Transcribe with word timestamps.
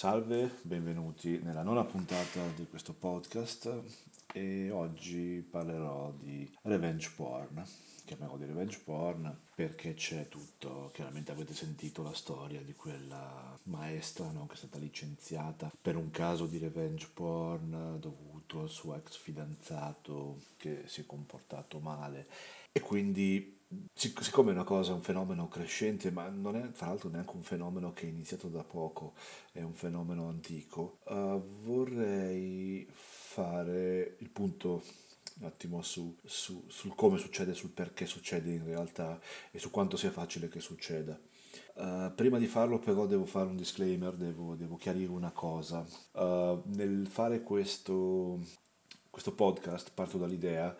Salve, 0.00 0.50
benvenuti 0.62 1.40
nella 1.42 1.62
nona 1.62 1.84
puntata 1.84 2.40
di 2.56 2.66
questo 2.66 2.94
podcast 2.94 3.70
e 4.32 4.70
oggi 4.70 5.46
parlerò 5.46 6.10
di 6.18 6.50
revenge 6.62 7.10
porn. 7.14 7.62
Chiamerò 8.06 8.38
di 8.38 8.46
revenge 8.46 8.80
porn 8.82 9.30
perché 9.54 9.92
c'è 9.92 10.26
tutto, 10.28 10.90
chiaramente 10.94 11.32
avete 11.32 11.52
sentito 11.52 12.02
la 12.02 12.14
storia 12.14 12.62
di 12.62 12.72
quella 12.72 13.54
maestra 13.64 14.30
no, 14.30 14.46
che 14.46 14.54
è 14.54 14.56
stata 14.56 14.78
licenziata 14.78 15.70
per 15.82 15.96
un 15.96 16.10
caso 16.10 16.46
di 16.46 16.56
revenge 16.56 17.06
porn 17.12 17.98
dovuto 18.00 18.62
al 18.62 18.70
suo 18.70 18.94
ex 18.94 19.18
fidanzato 19.18 20.38
che 20.56 20.84
si 20.86 21.02
è 21.02 21.04
comportato 21.04 21.78
male 21.78 22.26
e 22.72 22.80
quindi 22.80 23.59
siccome 23.92 24.50
è 24.50 24.54
una 24.54 24.64
cosa, 24.64 24.92
un 24.92 25.02
fenomeno 25.02 25.48
crescente, 25.48 26.10
ma 26.10 26.28
non 26.28 26.56
è 26.56 26.72
tra 26.72 26.86
l'altro 26.88 27.08
neanche 27.08 27.36
un 27.36 27.42
fenomeno 27.42 27.92
che 27.92 28.06
è 28.06 28.08
iniziato 28.08 28.48
da 28.48 28.64
poco, 28.64 29.14
è 29.52 29.62
un 29.62 29.72
fenomeno 29.72 30.28
antico, 30.28 30.98
uh, 31.04 31.40
vorrei 31.62 32.86
fare 32.90 34.16
il 34.18 34.30
punto 34.30 34.82
un 35.40 35.46
attimo 35.46 35.82
su, 35.82 36.16
su, 36.24 36.64
sul 36.68 36.94
come 36.94 37.18
succede, 37.18 37.54
sul 37.54 37.70
perché 37.70 38.06
succede 38.06 38.50
in 38.50 38.64
realtà 38.64 39.18
e 39.50 39.58
su 39.58 39.70
quanto 39.70 39.96
sia 39.96 40.10
facile 40.10 40.48
che 40.48 40.60
succeda. 40.60 41.18
Uh, 41.74 42.12
prima 42.14 42.38
di 42.38 42.46
farlo 42.46 42.78
però 42.78 43.06
devo 43.06 43.24
fare 43.24 43.48
un 43.48 43.56
disclaimer, 43.56 44.14
devo, 44.14 44.54
devo 44.54 44.76
chiarire 44.76 45.10
una 45.10 45.30
cosa. 45.30 45.86
Uh, 46.12 46.62
nel 46.66 47.06
fare 47.06 47.42
questo, 47.42 48.40
questo 49.08 49.32
podcast 49.32 49.92
parto 49.94 50.18
dall'idea 50.18 50.76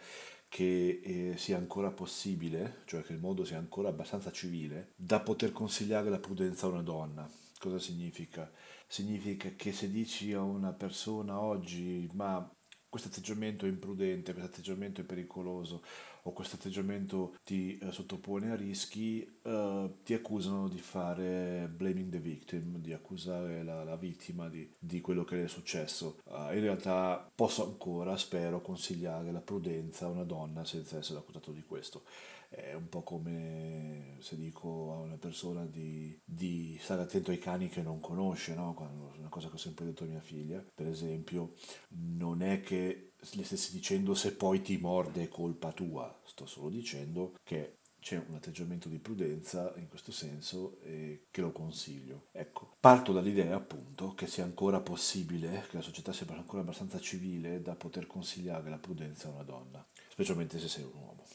che 0.50 1.00
eh, 1.02 1.36
sia 1.38 1.56
ancora 1.56 1.92
possibile, 1.92 2.82
cioè 2.84 3.02
che 3.02 3.12
il 3.12 3.20
mondo 3.20 3.44
sia 3.44 3.56
ancora 3.56 3.88
abbastanza 3.88 4.32
civile, 4.32 4.92
da 4.96 5.20
poter 5.20 5.52
consigliare 5.52 6.10
la 6.10 6.18
prudenza 6.18 6.66
a 6.66 6.70
una 6.70 6.82
donna. 6.82 7.30
Cosa 7.56 7.78
significa? 7.78 8.50
Significa 8.88 9.50
che 9.54 9.72
se 9.72 9.88
dici 9.88 10.32
a 10.32 10.42
una 10.42 10.72
persona 10.72 11.40
oggi 11.40 12.10
ma 12.14 12.52
questo 12.88 13.08
atteggiamento 13.08 13.64
è 13.64 13.68
imprudente, 13.68 14.32
questo 14.32 14.50
atteggiamento 14.50 15.00
è 15.00 15.04
pericoloso 15.04 15.84
o 16.24 16.32
questo 16.32 16.56
atteggiamento 16.56 17.36
ti 17.44 17.78
eh, 17.78 17.92
sottopone 17.92 18.50
a 18.50 18.56
rischi, 18.56 19.22
eh, 19.42 19.90
ti 20.02 20.14
accusano 20.14 20.68
di 20.68 20.78
fare 20.78 21.70
blaming 21.74 22.10
the 22.10 22.18
victim, 22.18 22.78
di 22.78 22.92
accusare 22.92 23.62
la, 23.62 23.84
la 23.84 23.96
vittima 23.96 24.48
di, 24.48 24.70
di, 24.78 25.00
quello 25.00 25.24
che 25.24 25.44
è 25.44 25.48
successo. 25.48 26.18
Uh, 26.24 26.54
in 26.54 26.60
realtà 26.60 27.30
posso 27.34 27.64
ancora, 27.64 28.16
spero, 28.16 28.60
consigliare 28.60 29.32
la 29.32 29.40
prudenza 29.40 30.06
a 30.06 30.10
una 30.10 30.24
donna 30.24 30.64
senza 30.64 30.98
essere 30.98 31.18
accusato 31.18 31.52
di 31.52 31.62
questo 31.62 32.02
è 32.50 32.74
un 32.74 32.88
po' 32.88 33.02
come 33.02 34.16
se 34.18 34.36
dico 34.36 34.92
a 34.92 34.96
una 34.98 35.16
persona 35.16 35.64
di, 35.64 36.18
di 36.24 36.76
stare 36.80 37.02
attento 37.02 37.30
ai 37.30 37.38
cani 37.38 37.68
che 37.68 37.80
non 37.80 38.00
conosce, 38.00 38.54
no? 38.54 38.74
Una 39.16 39.28
cosa 39.28 39.48
che 39.48 39.54
ho 39.54 39.58
sempre 39.58 39.84
detto 39.84 40.02
a 40.02 40.08
mia 40.08 40.20
figlia, 40.20 40.62
per 40.74 40.88
esempio, 40.88 41.54
non 41.90 42.42
è 42.42 42.60
che 42.60 43.09
le 43.32 43.44
stessi 43.44 43.72
dicendo 43.72 44.14
se 44.14 44.32
poi 44.34 44.62
ti 44.62 44.76
morde 44.78 45.24
è 45.24 45.28
colpa 45.28 45.72
tua, 45.72 46.20
sto 46.24 46.46
solo 46.46 46.68
dicendo 46.68 47.34
che 47.44 47.78
c'è 48.00 48.22
un 48.26 48.34
atteggiamento 48.34 48.88
di 48.88 48.98
prudenza 48.98 49.72
in 49.76 49.88
questo 49.88 50.10
senso 50.10 50.78
e 50.80 51.26
che 51.30 51.40
lo 51.42 51.52
consiglio. 51.52 52.28
Ecco, 52.32 52.76
parto 52.80 53.12
dall'idea 53.12 53.54
appunto 53.56 54.14
che 54.14 54.26
sia 54.26 54.44
ancora 54.44 54.80
possibile, 54.80 55.66
che 55.68 55.76
la 55.76 55.82
società 55.82 56.12
sia 56.12 56.26
ancora 56.30 56.62
abbastanza 56.62 56.98
civile 56.98 57.60
da 57.62 57.74
poter 57.74 58.06
consigliare 58.06 58.70
la 58.70 58.78
prudenza 58.78 59.28
a 59.28 59.32
una 59.32 59.42
donna, 59.42 59.86
specialmente 60.08 60.58
se 60.58 60.68
sei 60.68 60.84
un 60.84 60.94
uomo. 60.94 61.26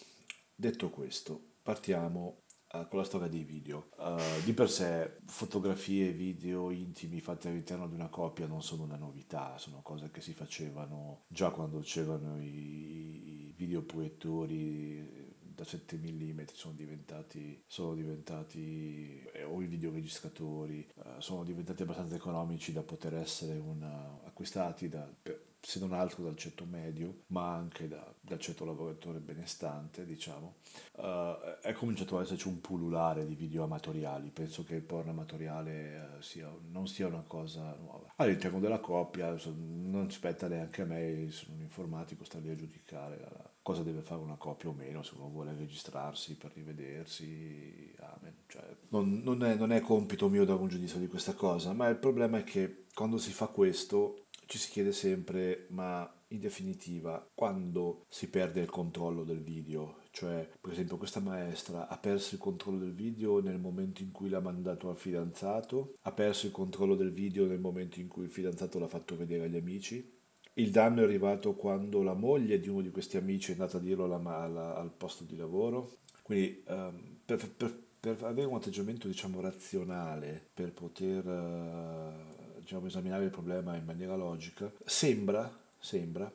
Detto 0.56 0.90
questo, 0.90 1.40
partiamo 1.62 2.45
con 2.90 3.00
la 3.00 3.06
storia 3.06 3.28
dei 3.28 3.44
video. 3.44 3.90
Uh, 3.98 4.44
di 4.44 4.54
per 4.54 4.70
sé, 4.70 5.18
fotografie 5.26 6.10
e 6.10 6.14
video 6.14 6.70
intimi 6.70 7.20
fatti 7.20 7.48
all'interno 7.48 7.88
di 7.88 7.96
una 7.96 8.10
coppia 8.10 8.48
non 8.48 8.62
sono 8.62 8.84
una 8.84 8.98
novità, 8.98 9.58
sono 9.58 9.82
cose 9.82 10.12
che 10.12 10.22
si 10.22 10.34
facevano 10.34 11.24
già 11.28 11.52
quando 11.52 11.80
c'erano 11.80 12.42
i, 12.42 13.50
i 13.50 13.54
videoproiettori 13.56 15.26
da 15.56 15.64
7 15.64 15.98
mm 15.98 16.42
sono 16.52 16.74
diventati, 16.74 17.64
sono 17.66 17.96
diventati 17.96 19.24
eh, 19.34 19.44
o 19.44 19.62
i 19.62 19.68
videoregistratori 19.68 20.86
eh, 20.96 21.02
sono 21.20 21.44
diventati 21.46 21.84
abbastanza 21.84 22.16
economici 22.16 22.74
da 22.74 22.84
poter 22.84 23.16
essere 23.16 23.58
una, 23.58 24.20
acquistati 24.26 24.90
da, 24.90 25.10
per, 25.22 25.54
se 25.62 25.80
non 25.80 25.94
altro 25.94 26.24
dal 26.24 26.36
ceto 26.36 26.66
medio, 26.66 27.24
ma 27.28 27.56
anche 27.56 27.88
da, 27.88 28.14
dal 28.26 28.40
ceto 28.40 28.66
lavoratore 28.66 29.20
benestante, 29.20 30.06
diciamo, 30.06 30.56
uh, 30.98 31.62
è 31.62 31.74
cominciato 31.74 32.18
ad 32.18 32.24
esserci 32.24 32.48
un 32.48 32.60
pullulare 32.60 33.26
di 33.26 33.36
video 33.36 33.64
amatoriali. 33.64 34.30
Penso 34.30 34.64
che 34.64 34.76
il 34.76 34.82
porno 34.82 35.12
amatoriale 35.12 36.18
uh, 36.18 36.22
sia, 36.22 36.52
non 36.72 36.88
sia 36.88 37.08
una 37.08 37.24
cosa 37.26 37.76
nuova. 37.80 38.14
All'interno 38.18 38.60
della 38.60 38.80
coppia 38.80 39.36
non 39.56 40.10
spetta 40.12 40.48
neanche 40.48 40.82
a 40.82 40.86
me, 40.86 41.30
sono 41.30 41.56
un 41.56 41.62
informatico, 41.62 42.24
sta 42.24 42.40
lì 42.40 42.50
a 42.50 42.56
giudicare 42.56 43.20
la, 43.20 43.50
cosa 43.66 43.82
deve 43.82 44.02
fare 44.02 44.22
una 44.22 44.36
coppia 44.36 44.70
o 44.70 44.74
meno, 44.74 45.02
se 45.02 45.14
uno 45.16 45.30
vuole 45.30 45.56
registrarsi 45.58 46.36
per 46.36 46.52
rivedersi, 46.54 47.92
amen. 47.98 48.36
Cioè, 48.48 48.62
non, 48.90 49.22
non, 49.24 49.44
è, 49.44 49.56
non 49.56 49.72
è 49.72 49.82
compito 49.82 50.30
mio 50.30 50.46
dare 50.46 50.62
un 50.62 50.68
giudizio 50.68 51.00
di 51.00 51.08
questa 51.08 51.34
cosa, 51.34 51.74
ma 51.74 51.88
il 51.88 51.98
problema 51.98 52.38
è 52.38 52.44
che 52.44 52.86
quando 52.94 53.18
si 53.18 53.32
fa 53.32 53.48
questo 53.48 54.25
ci 54.46 54.58
si 54.58 54.70
chiede 54.70 54.92
sempre, 54.92 55.66
ma 55.70 56.10
in 56.30 56.40
definitiva, 56.40 57.28
quando 57.34 58.06
si 58.10 58.30
perde 58.30 58.62
il 58.62 58.70
controllo 58.70 59.24
del 59.24 59.42
video? 59.42 60.04
Cioè, 60.12 60.50
per 60.60 60.72
esempio, 60.72 60.98
questa 60.98 61.20
maestra 61.20 61.88
ha 61.88 61.98
perso 61.98 62.36
il 62.36 62.42
controllo 62.42 62.78
del 62.78 62.94
video 62.94 63.42
nel 63.42 63.60
momento 63.60 64.02
in 64.02 64.12
cui 64.12 64.30
l'ha 64.30 64.40
mandato 64.40 64.90
al 64.90 64.96
fidanzato, 64.96 65.96
ha 66.02 66.12
perso 66.12 66.46
il 66.46 66.52
controllo 66.52 66.96
del 66.96 67.12
video 67.12 67.46
nel 67.46 67.60
momento 67.60 68.00
in 68.00 68.08
cui 68.08 68.24
il 68.24 68.30
fidanzato 68.30 68.80
l'ha 68.80 68.88
fatto 68.88 69.18
vedere 69.18 69.46
agli 69.46 69.58
amici. 69.58 70.14
Il 70.54 70.72
danno 70.72 71.02
è 71.02 71.04
arrivato 71.04 71.54
quando 71.56 72.02
la 72.02 72.14
moglie 72.14 72.60
di 72.60 72.70
uno 72.70 72.82
di 72.82 72.92
questi 72.92 73.18
amici 73.18 73.52
è 73.52 73.54
andata 73.54 73.78
a 73.78 73.82
dirlo 73.82 74.06
alla, 74.06 74.38
alla, 74.38 74.76
al 74.78 74.92
posto 74.92 75.26
di 75.26 75.36
lavoro. 75.36 75.98
Quindi, 76.22 76.64
um, 76.68 77.18
per, 77.26 77.50
per, 77.52 77.78
per, 78.00 78.24
avere 78.24 78.48
un 78.48 78.56
atteggiamento, 78.56 79.08
diciamo, 79.08 79.42
razionale, 79.42 80.50
per 80.54 80.72
poter... 80.72 81.26
Uh, 81.28 82.35
diciamo, 82.66 82.88
esaminare 82.88 83.26
il 83.26 83.30
problema 83.30 83.76
in 83.76 83.86
maniera 83.86 84.16
logica, 84.16 84.72
sembra, 84.84 85.56
sembra 85.78 86.32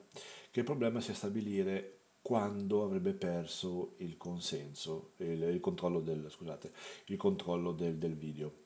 che 0.51 0.61
il 0.61 0.65
problema 0.65 1.01
sia 1.01 1.13
stabilire 1.13 1.97
quando 2.23 2.85
avrebbe 2.85 3.15
perso 3.15 3.95
il 3.99 4.17
consenso, 4.17 5.13
il, 5.17 5.43
il 5.43 5.61
controllo, 5.61 6.01
del, 6.01 6.31
scusate, 6.31 6.73
il 7.07 7.17
controllo 7.17 7.73
del, 7.73 7.97
del 7.97 8.17
video. 8.17 8.59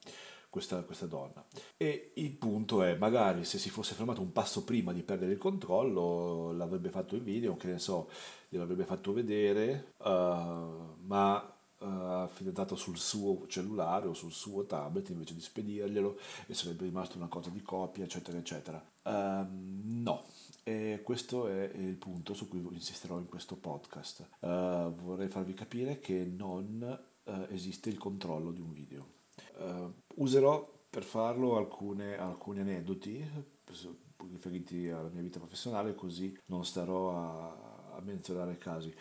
Questa, 0.50 0.84
questa, 0.84 1.06
donna. 1.06 1.44
E 1.76 2.12
il 2.14 2.30
punto 2.30 2.84
è, 2.84 2.94
magari 2.96 3.44
se 3.44 3.58
si 3.58 3.70
fosse 3.70 3.94
fermato 3.94 4.20
un 4.20 4.30
passo 4.30 4.62
prima 4.62 4.92
di 4.92 5.02
perdere 5.02 5.32
il 5.32 5.38
controllo, 5.38 6.52
l'avrebbe 6.52 6.90
fatto 6.90 7.16
in 7.16 7.24
video, 7.24 7.56
che 7.56 7.66
ne 7.66 7.80
so, 7.80 8.08
gliel'avrebbe 8.48 8.84
fatto 8.84 9.12
vedere, 9.12 9.94
uh, 9.96 10.94
ma 11.00 11.53
uh, 11.84 12.28
fidanzato 12.28 12.74
sul 12.76 12.96
suo 12.96 13.46
cellulare 13.46 14.08
o 14.08 14.14
sul 14.14 14.32
suo 14.32 14.64
tablet 14.64 15.08
invece 15.10 15.34
di 15.34 15.40
spedirglielo 15.40 16.18
e 16.46 16.54
sarebbe 16.54 16.84
rimasto 16.84 17.16
una 17.16 17.28
cosa 17.28 17.50
di 17.50 17.62
copia, 17.62 18.04
eccetera, 18.04 18.38
eccetera. 18.38 18.84
Uh, 19.02 19.46
no, 19.50 20.24
e 20.62 21.00
questo 21.04 21.46
è 21.48 21.70
il 21.74 21.96
punto 21.96 22.34
su 22.34 22.48
cui 22.48 22.66
insisterò 22.72 23.18
in 23.18 23.26
questo 23.26 23.56
podcast. 23.56 24.28
Uh, 24.40 24.94
vorrei 24.94 25.28
farvi 25.28 25.54
capire 25.54 26.00
che 26.00 26.24
non 26.24 26.98
uh, 27.24 27.46
esiste 27.50 27.90
il 27.90 27.98
controllo 27.98 28.50
di 28.50 28.60
un 28.60 28.72
video. 28.72 29.06
Uh, 29.58 29.92
userò 30.16 30.66
per 30.88 31.02
farlo 31.02 31.56
alcune, 31.56 32.16
alcuni 32.16 32.60
aneddoti 32.60 33.52
riferiti 34.30 34.88
alla 34.88 35.08
mia 35.08 35.22
vita 35.22 35.38
professionale, 35.38 35.94
così 35.94 36.36
non 36.46 36.64
starò 36.64 37.10
a, 37.10 37.96
a 37.96 38.00
menzionare 38.02 38.58
casi. 38.58 38.94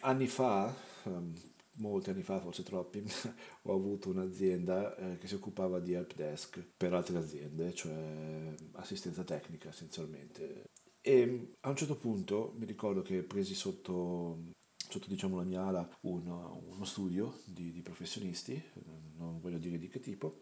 Anni 0.00 0.26
fa, 0.26 0.74
um, 1.04 1.32
molti 1.76 2.10
anni 2.10 2.22
fa, 2.22 2.40
forse 2.40 2.62
troppi, 2.62 3.02
ho 3.62 3.74
avuto 3.74 4.10
un'azienda 4.10 4.96
eh, 4.96 5.18
che 5.18 5.26
si 5.26 5.34
occupava 5.34 5.80
di 5.80 5.92
help 5.92 6.14
desk 6.14 6.64
per 6.76 6.94
altre 6.94 7.18
aziende, 7.18 7.74
cioè 7.74 8.54
assistenza 8.72 9.24
tecnica 9.24 9.70
essenzialmente. 9.70 10.64
E 11.00 11.54
a 11.60 11.68
un 11.68 11.76
certo 11.76 11.96
punto 11.96 12.54
mi 12.56 12.64
ricordo 12.64 13.02
che 13.02 13.22
presi 13.22 13.54
sotto, 13.54 14.52
sotto 14.76 15.08
diciamo, 15.08 15.36
la 15.36 15.44
mia 15.44 15.64
ala 15.64 15.88
uno, 16.02 16.62
uno 16.66 16.84
studio 16.84 17.40
di, 17.44 17.72
di, 17.72 17.82
professionisti, 17.82 18.62
non 19.16 19.38
voglio 19.40 19.58
dire 19.58 19.78
di 19.78 19.88
che 19.88 20.00
tipo, 20.00 20.36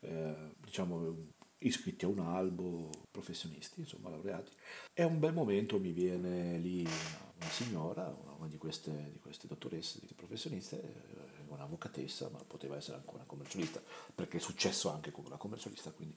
eh, 0.00 0.54
diciamo 0.58 1.30
iscritti 1.66 2.04
a 2.04 2.08
un 2.08 2.20
albo, 2.20 2.90
professionisti, 3.10 3.80
insomma 3.80 4.10
laureati. 4.10 4.52
E 4.92 5.02
a 5.02 5.06
un 5.06 5.18
bel 5.18 5.32
momento 5.32 5.78
mi 5.78 5.92
viene 5.92 6.58
lì 6.58 6.80
una 6.82 7.50
signora, 7.50 8.14
una 8.38 8.48
di 8.48 8.58
queste, 8.58 9.10
di 9.12 9.18
queste 9.18 9.46
dottoresse, 9.46 10.00
di 10.06 10.14
professioniste, 10.14 10.80
eh, 10.80 11.42
una 11.48 11.64
avvocatessa, 11.64 12.28
ma 12.30 12.38
poteva 12.46 12.76
essere 12.76 12.96
anche 12.98 13.14
una 13.14 13.24
commercialista, 13.24 13.82
perché 14.14 14.38
è 14.38 14.40
successo 14.40 14.90
anche 14.90 15.10
con 15.10 15.24
una 15.26 15.36
commercialista, 15.36 15.90
quindi 15.90 16.16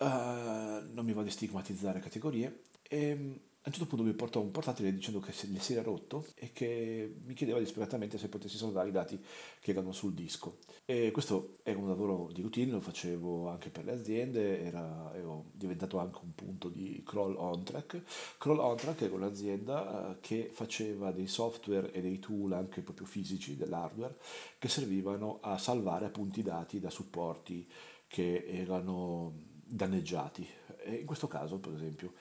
uh, 0.00 0.04
non 0.04 1.04
mi 1.04 1.12
va 1.12 1.22
di 1.22 1.30
stigmatizzare 1.30 2.00
categorie. 2.00 2.62
E 2.82 3.40
a 3.64 3.68
un 3.68 3.72
certo 3.72 3.86
punto 3.86 4.04
mi 4.04 4.12
portò 4.12 4.40
un 4.40 4.50
portatile 4.50 4.92
dicendo 4.92 5.20
che 5.20 5.32
le 5.46 5.60
si 5.60 5.72
era 5.72 5.82
rotto 5.82 6.26
e 6.34 6.50
che 6.52 7.14
mi 7.24 7.32
chiedeva 7.32 7.60
disperatamente 7.60 8.18
se 8.18 8.28
potessi 8.28 8.56
salvare 8.56 8.88
i 8.88 8.92
dati 8.92 9.24
che 9.60 9.70
erano 9.70 9.92
sul 9.92 10.14
disco. 10.14 10.58
E 10.84 11.12
questo 11.12 11.58
era 11.62 11.78
un 11.78 11.86
lavoro 11.86 12.30
di 12.32 12.42
routine, 12.42 12.72
lo 12.72 12.80
facevo 12.80 13.48
anche 13.48 13.70
per 13.70 13.84
le 13.84 13.92
aziende, 13.92 14.64
era, 14.64 15.12
ero 15.14 15.44
diventato 15.52 15.98
anche 15.98 16.18
un 16.24 16.34
punto 16.34 16.68
di 16.68 17.04
crawl 17.06 17.36
on 17.36 17.62
track. 17.62 18.02
Crawl 18.36 18.58
on 18.58 18.76
track 18.76 19.02
era 19.02 19.14
un'azienda 19.14 20.10
eh, 20.10 20.20
che 20.20 20.50
faceva 20.52 21.12
dei 21.12 21.28
software 21.28 21.92
e 21.92 22.00
dei 22.00 22.18
tool 22.18 22.54
anche 22.54 22.80
proprio 22.80 23.06
fisici, 23.06 23.56
dell'hardware, 23.56 24.16
che 24.58 24.68
servivano 24.68 25.38
a 25.40 25.56
salvare 25.56 26.06
appunti 26.06 26.42
dati 26.42 26.80
da 26.80 26.90
supporti 26.90 27.70
che 28.08 28.44
erano 28.44 29.34
danneggiati. 29.64 30.44
E 30.84 30.94
in 30.96 31.06
questo 31.06 31.28
caso, 31.28 31.60
per 31.60 31.74
esempio, 31.74 32.14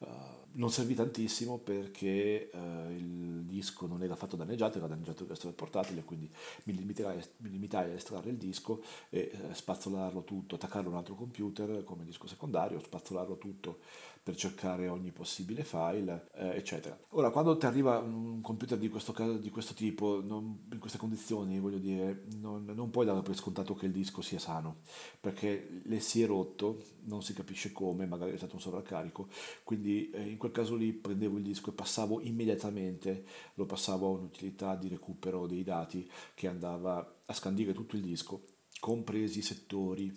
Uh, 0.00 0.39
non 0.52 0.70
servì 0.70 0.94
tantissimo 0.94 1.58
perché 1.58 2.50
uh, 2.52 2.90
il 2.90 3.44
disco 3.44 3.86
non 3.86 4.02
era 4.02 4.14
affatto 4.14 4.36
danneggiato, 4.36 4.78
era 4.78 4.86
danneggiato 4.86 5.22
il 5.22 5.28
resto 5.28 5.46
del 5.46 5.54
portatile, 5.54 6.02
quindi 6.02 6.30
mi 6.64 6.74
limitai, 6.74 7.22
mi 7.38 7.50
limitai 7.50 7.90
a 7.90 7.94
estrarre 7.94 8.30
il 8.30 8.36
disco 8.36 8.82
e 9.08 9.30
uh, 9.32 9.52
spazzolarlo 9.52 10.24
tutto, 10.24 10.56
attaccarlo 10.56 10.88
a 10.88 10.92
un 10.92 10.98
altro 10.98 11.14
computer 11.14 11.84
come 11.84 12.04
disco 12.04 12.26
secondario, 12.26 12.80
spazzolarlo 12.80 13.38
tutto 13.38 13.78
per 14.22 14.36
cercare 14.36 14.88
ogni 14.88 15.12
possibile 15.12 15.64
file, 15.64 16.28
eh, 16.34 16.48
eccetera. 16.56 16.98
Ora, 17.10 17.30
quando 17.30 17.56
ti 17.56 17.64
arriva 17.64 17.98
un 17.98 18.40
computer 18.42 18.76
di 18.76 18.88
questo, 18.90 19.14
di 19.38 19.50
questo 19.50 19.72
tipo, 19.72 20.20
non, 20.22 20.66
in 20.70 20.78
queste 20.78 20.98
condizioni, 20.98 21.58
voglio 21.58 21.78
dire, 21.78 22.24
non, 22.38 22.64
non, 22.66 22.90
puoi 22.90 23.06
dare 23.06 23.22
per 23.22 23.34
scontato 23.34 23.74
che 23.74 23.86
il 23.86 23.92
disco 23.92 24.20
sia 24.20 24.38
sano, 24.38 24.80
perché 25.18 25.80
le 25.84 26.00
si 26.00 26.22
è 26.22 26.26
rotto, 26.26 26.82
non 27.04 27.22
si 27.22 27.32
capisce 27.32 27.72
come, 27.72 28.04
magari 28.06 28.32
è 28.32 28.36
stato 28.36 28.56
un 28.56 28.60
sovraccarico, 28.60 29.28
quindi 29.64 30.10
eh, 30.10 30.22
in 30.22 30.36
quel 30.40 30.52
caso 30.52 30.74
lì 30.74 30.92
prendevo 30.92 31.36
il 31.36 31.44
disco 31.44 31.70
e 31.70 31.74
passavo 31.74 32.20
immediatamente, 32.22 33.24
lo 33.54 33.66
passavo 33.66 34.06
a 34.06 34.18
un'utilità 34.18 34.74
di 34.74 34.88
recupero 34.88 35.46
dei 35.46 35.62
dati 35.62 36.10
che 36.34 36.48
andava 36.48 37.18
a 37.26 37.32
scandire 37.34 37.74
tutto 37.74 37.94
il 37.94 38.02
disco, 38.02 38.44
compresi 38.80 39.40
i 39.40 39.42
settori 39.42 40.12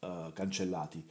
uh, 0.00 0.32
cancellati. 0.32 1.08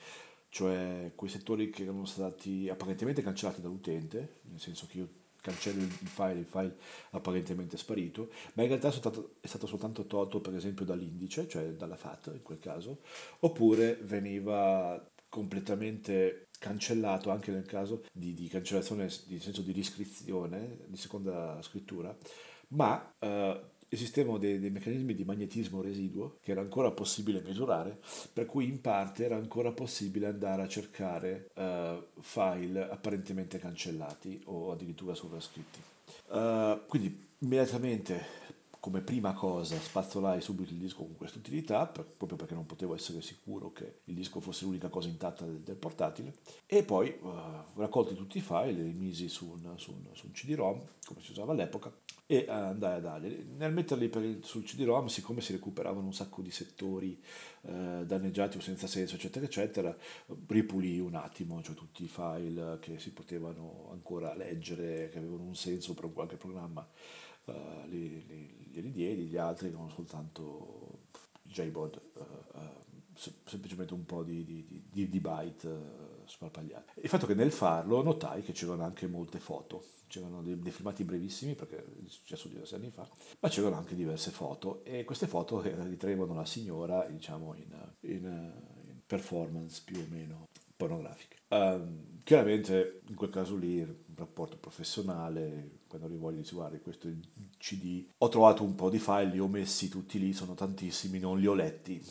Cioè 0.50 1.14
quei 1.16 1.32
settori 1.32 1.70
che 1.72 1.84
erano 1.84 2.06
stati 2.06 2.70
apparentemente 2.70 3.24
cancellati 3.24 3.62
dall'utente, 3.62 4.42
nel 4.44 4.60
senso 4.60 4.86
che 4.88 4.98
io 5.00 5.10
cancello 5.42 5.82
il 5.82 5.90
file, 5.90 6.40
il 6.40 6.46
file 6.46 6.78
apparentemente 7.12 7.76
è 7.76 7.80
sparito, 7.80 8.30
ma 8.54 8.64
in 8.64 8.70
realtà 8.70 8.90
è 8.90 8.92
stato, 8.92 9.36
soltanto 9.42 10.06
tolto 10.06 10.42
per 10.42 10.54
esempio 10.54 10.86
dall'indice, 10.86 11.48
cioè 11.48 11.74
dalla 11.74 11.96
FAT 11.96 12.32
in 12.34 12.42
quel 12.42 12.60
caso, 12.60 13.00
oppure 13.40 13.96
veniva 14.04 15.04
completamente 15.28 16.50
cancellato 16.64 17.30
anche 17.30 17.52
nel 17.52 17.66
caso 17.66 18.06
di, 18.14 18.34
di 18.34 18.48
cancellazione, 18.48 19.10
nel 19.28 19.42
senso 19.42 19.62
di 19.62 19.74
riscrizione, 19.74 20.78
di 20.88 20.96
seconda 20.96 21.62
scrittura, 21.62 22.16
ma 22.70 23.14
eh, 23.20 23.62
esistevano 23.90 24.38
dei, 24.38 24.60
dei, 24.60 24.70
meccanismi 24.70 25.14
di 25.14 25.26
magnetismo 25.26 25.82
residuo 25.82 26.38
che 26.42 26.52
era 26.52 26.62
ancora 26.62 26.90
possibile 26.92 27.42
misurare, 27.46 28.00
per 28.32 28.46
cui 28.46 28.70
in 28.70 28.80
parte 28.80 29.26
era 29.26 29.36
ancora 29.36 29.74
possibile 29.74 30.28
andare 30.28 30.62
a 30.62 30.68
cercare 30.70 31.50
uh, 31.56 32.22
file 32.22 32.90
apparentemente 32.90 33.60
cancellati 33.60 34.42
o 34.46 34.72
addirittura 34.72 35.14
sovrascritti. 35.14 35.80
Uh, 36.28 36.80
quindi 36.88 37.28
immediatamente 37.40 38.26
come 38.84 39.00
prima 39.00 39.32
cosa 39.32 39.80
spazzolai 39.80 40.42
subito 40.42 40.74
il 40.74 40.78
disco 40.78 41.06
con 41.06 41.16
questa 41.16 41.38
utilità, 41.38 41.88
per, 41.88 42.04
proprio 42.04 42.38
perché 42.38 42.54
non 42.54 42.66
potevo 42.66 42.94
essere 42.94 43.22
sicuro 43.22 43.72
che 43.72 44.00
il 44.04 44.14
disco 44.14 44.42
fosse 44.42 44.66
l'unica 44.66 44.90
cosa 44.90 45.08
intatta 45.08 45.46
del, 45.46 45.62
del 45.62 45.78
portatile, 45.78 46.34
e 46.66 46.84
poi 46.84 47.18
uh, 47.22 47.80
raccolti 47.80 48.14
tutti 48.14 48.40
i 48.40 48.42
file, 48.42 48.74
li 48.74 48.92
misi 48.92 49.30
su 49.30 49.48
un, 49.52 49.76
su, 49.78 49.92
un, 49.92 50.10
su 50.12 50.26
un, 50.26 50.34
CD-ROM, 50.34 50.82
come 51.06 51.22
si 51.22 51.32
usava 51.32 51.54
all'epoca, 51.54 51.96
e 52.26 52.44
uh, 52.46 52.52
andai 52.52 52.98
a 52.98 53.00
darli. 53.00 53.54
Nel 53.56 53.72
metterli 53.72 54.12
il, 54.14 54.44
sul 54.44 54.66
CD-ROM, 54.66 55.08
siccome 55.08 55.40
si 55.40 55.54
recuperavano 55.54 56.06
un 56.06 56.14
sacco 56.14 56.42
di 56.42 56.52
settori 56.52 57.18
uh, 57.62 58.04
danneggiati 58.04 58.58
o 58.58 58.60
senza 58.60 58.88
senso, 58.88 59.16
eccetera, 59.16 59.46
eccetera, 59.46 59.98
ripulì 60.48 61.00
un 61.00 61.16
attimo, 61.16 61.64
cioè 61.64 61.74
tutti 61.74 62.04
i 62.04 62.10
file 62.10 62.80
che 62.82 63.00
si 63.00 63.14
potevano 63.14 63.88
ancora 63.94 64.36
leggere, 64.36 65.08
che 65.08 65.20
avevano 65.20 65.44
un 65.44 65.56
senso 65.56 65.94
per 65.94 66.04
un 66.04 66.12
qualche 66.12 66.36
programma 66.36 66.86
uh, 67.46 67.88
li, 67.88 68.26
li, 68.26 68.68
glieli 68.72 68.92
diedi, 68.92 69.26
gli 69.26 69.38
altri 69.38 69.68
erano 69.68 69.90
soltanto 69.90 71.08
JBOD, 71.44 72.02
uh, 72.14 72.58
uh, 72.58 73.32
semplicemente 73.46 73.94
un 73.94 74.06
po' 74.06 74.24
di, 74.24 74.44
di, 74.44 74.86
di, 74.90 75.10
di 75.10 75.20
byte 75.20 76.22
sparpagliati. 76.26 77.00
Il 77.02 77.10
fatto 77.10 77.26
che 77.26 77.34
nel 77.34 77.52
farlo 77.52 78.02
notai 78.02 78.42
che 78.42 78.54
c'erano 78.54 78.84
anche 78.84 79.08
molte 79.08 79.40
foto, 79.40 79.84
c'erano 80.08 80.42
dei, 80.42 80.60
dei, 80.60 80.72
filmati 80.72 81.04
brevissimi 81.04 81.56
perché 81.56 81.78
è 81.78 82.08
successo 82.08 82.48
diversi 82.48 82.76
anni 82.76 82.90
fa, 82.90 83.08
ma 83.40 83.50
c'erano 83.50 83.76
anche 83.76 83.96
diverse 83.96 84.32
foto. 84.32 84.84
E 84.84 85.04
queste 85.04 85.28
foto 85.28 85.62
ritraevano 85.62 86.34
la 86.34 86.46
signora 86.46 87.06
diciamo 87.06 87.56
in, 87.56 87.94
in, 88.02 88.24
in 88.24 89.00
performance 89.06 89.82
più 89.84 90.00
o 90.00 90.06
meno 90.10 90.48
pornografiche. 90.84 91.38
Um, 91.50 92.22
chiaramente 92.24 93.02
in 93.08 93.16
quel 93.16 93.30
caso 93.30 93.56
lì 93.56 93.80
un 93.80 93.96
rapporto 94.16 94.58
professionale, 94.58 95.80
quando 95.88 96.08
arrivo 96.08 96.32
gli 96.32 96.38
dice 96.38 96.56
guarda 96.56 96.78
questo 96.80 97.08
è 97.08 97.12
il 97.12 97.26
CD, 97.58 98.06
ho 98.18 98.28
trovato 98.28 98.64
un 98.64 98.76
po' 98.76 98.90
di 98.90 99.00
file, 99.00 99.32
li 99.32 99.40
ho 99.40 99.48
messi 99.48 99.88
tutti 99.88 100.20
lì, 100.20 100.34
sono 100.34 100.56
tantissimi, 100.56 101.20
non 101.20 101.40
li 101.40 101.48
ho 101.48 101.54
letti, 101.54 102.04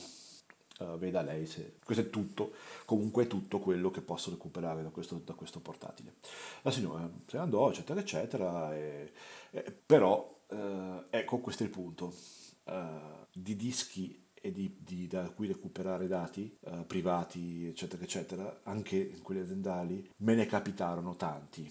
uh, 0.80 0.96
veda 0.96 1.20
lei 1.22 1.46
se... 1.46 1.76
Questo 1.84 2.04
è 2.04 2.10
tutto, 2.10 2.52
comunque 2.86 3.24
è 3.24 3.26
tutto 3.26 3.58
quello 3.58 3.90
che 3.90 4.00
posso 4.00 4.30
recuperare 4.30 4.82
da 4.82 4.88
questo, 4.88 5.20
da 5.24 5.34
questo 5.34 5.60
portatile. 5.60 6.14
La 6.62 6.70
signora 6.70 7.10
se 7.26 7.36
ne 7.36 7.42
andò, 7.42 7.70
eccetera, 7.70 8.00
eccetera, 8.00 8.74
e, 8.74 9.12
e, 9.50 9.62
però 9.84 10.40
uh, 10.48 11.04
ecco 11.10 11.38
questo 11.38 11.62
è 11.62 11.66
il 11.66 11.72
punto. 11.72 12.14
Uh, 12.64 13.26
di 13.32 13.56
dischi 13.56 14.21
e 14.42 14.52
di, 14.52 14.76
di, 14.80 15.06
da 15.06 15.30
cui 15.30 15.46
recuperare 15.46 16.08
dati 16.08 16.54
uh, 16.62 16.84
privati, 16.84 17.68
eccetera, 17.68 18.02
eccetera, 18.02 18.60
anche 18.64 19.18
quelli 19.22 19.40
aziendali, 19.40 20.10
me 20.18 20.34
ne 20.34 20.46
capitarono 20.46 21.14
tanti. 21.14 21.70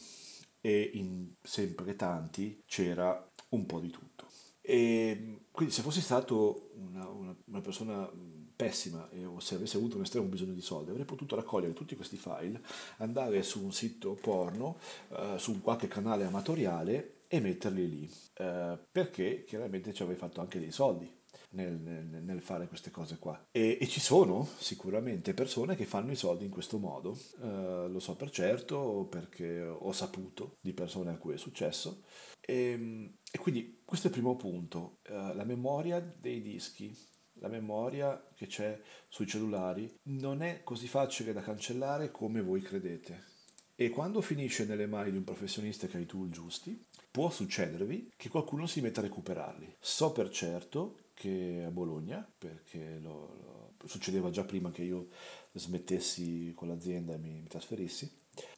E 0.62 0.91
in 0.94 1.33
sempre 1.41 1.95
tanti 1.95 2.63
c'era 2.65 3.29
un 3.50 3.65
po' 3.65 3.79
di 3.79 3.89
tutto. 3.89 4.27
E 4.62 5.41
quindi 5.51 5.73
se 5.73 5.81
fossi 5.81 6.01
stato 6.01 6.71
una, 6.75 7.09
una, 7.09 7.35
una 7.45 7.62
persona 7.62 8.09
pessima 8.56 9.09
e 9.09 9.25
o 9.25 9.39
se 9.39 9.56
avessi 9.56 9.75
avuto 9.75 9.97
un 9.97 10.03
estremo 10.03 10.27
bisogno 10.27 10.53
di 10.53 10.62
soldi, 10.62 10.91
avrei 10.91 11.06
potuto 11.06 11.35
raccogliere 11.35 11.74
tutti 11.74 11.95
questi 11.95 12.15
file, 12.15 12.62
andare 12.97 13.44
su 13.44 13.62
un 13.62 13.74
sito 13.74 14.13
porno, 14.13 14.77
uh, 15.09 15.38
su 15.38 15.59
qualche 15.62 15.88
canale 15.88 16.24
amatoriale 16.24 17.15
e 17.27 17.41
metterli 17.41 17.89
lì, 17.89 18.09
uh, 18.38 18.77
perché 18.89 19.44
chiaramente 19.44 19.94
ci 19.94 20.03
avrei 20.03 20.17
fatto 20.17 20.39
anche 20.39 20.59
dei 20.59 20.71
soldi 20.71 21.19
nel, 21.51 21.74
nel, 21.74 22.24
nel 22.24 22.42
fare 22.42 22.68
queste 22.68 22.92
cose 22.92 23.18
qua. 23.18 23.48
E, 23.51 23.77
e, 23.80 23.88
ci 23.88 24.00
sono 24.00 24.48
sicuramente 24.57 25.33
persone 25.33 25.75
che 25.75 25.86
fanno 25.86 26.12
i 26.12 26.15
soldi 26.15 26.45
in 26.45 26.51
questo 26.51 26.77
modo, 26.77 27.18
uh, 27.39 27.88
lo 27.88 28.00
so 28.00 28.15
per 28.15 28.30
certo 28.30 29.08
perché 29.10 29.62
ho 29.62 29.91
saputo 29.91 30.58
di 30.62 30.74
persone 30.74 31.12
a 31.12 31.17
cui 31.17 31.34
è 31.34 31.38
successo. 31.38 32.03
E, 32.39 33.13
e 33.31 33.38
quindi 33.38 33.81
questo 33.86 34.08
è 34.08 34.10
il 34.10 34.15
primo 34.15 34.36
punto, 34.36 35.00
uh, 35.10 35.34
la 35.34 35.46
memoria 35.46 36.00
dei 36.00 36.41
dischi 36.41 37.10
la 37.41 37.48
memoria 37.48 38.24
che 38.36 38.46
c'è 38.46 38.79
sui 39.08 39.25
cellulari 39.25 39.91
non 40.03 40.43
è 40.43 40.62
così 40.63 40.88
facile 40.88 41.34
da 41.34 41.41
cancellare 41.41 42.12
come 42.12 42.39
voi 42.39 42.62
credete. 42.62 43.29
E 43.75 43.89
quando 43.89 44.22
finisce 44.22 44.63
nelle 44.65 44.86
mani 44.86 45.10
di 45.10 45.17
un 45.17 45.24
professionista 45.24 45.88
che 45.88 45.98
ha 45.98 46.00
i 46.00 46.05
tool 46.05 46.29
giusti, 46.29 46.79
può 47.10 47.31
succedervi 47.31 48.12
che 48.15 48.29
qualcuno 48.29 48.67
si 48.67 48.79
metta 48.79 49.00
a 49.00 49.03
recuperarli. 49.03 49.75
So 49.79 50.12
per 50.12 50.29
certo 50.29 50.98
che 51.22 51.63
a 51.68 51.70
Bologna, 51.70 52.28
perché 52.36 52.98
lo, 53.00 53.74
lo, 53.78 53.88
succedeva 53.88 54.32
già 54.32 54.44
prima 54.44 54.72
che 54.72 54.82
io 54.82 55.10
smettessi 55.54 56.51
con 56.56 56.68
l'azienda 56.68 57.13
e 57.13 57.20
mi, 57.20 57.42
mi 57.42 57.48
trasferissi. 57.48 58.12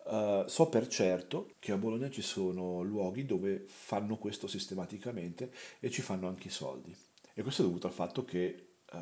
Uh, 0.05 0.47
so 0.47 0.69
per 0.69 0.87
certo 0.87 1.49
che 1.59 1.73
a 1.73 1.77
Bologna 1.77 2.09
ci 2.09 2.21
sono 2.21 2.81
luoghi 2.81 3.25
dove 3.25 3.65
fanno 3.65 4.17
questo 4.17 4.47
sistematicamente 4.47 5.51
e 5.81 5.89
ci 5.89 6.01
fanno 6.01 6.29
anche 6.29 6.47
i 6.47 6.51
soldi. 6.51 6.95
E 7.33 7.41
questo 7.41 7.63
è 7.63 7.65
dovuto 7.65 7.87
al 7.87 7.93
fatto 7.93 8.23
che 8.23 8.75
uh, 8.93 8.97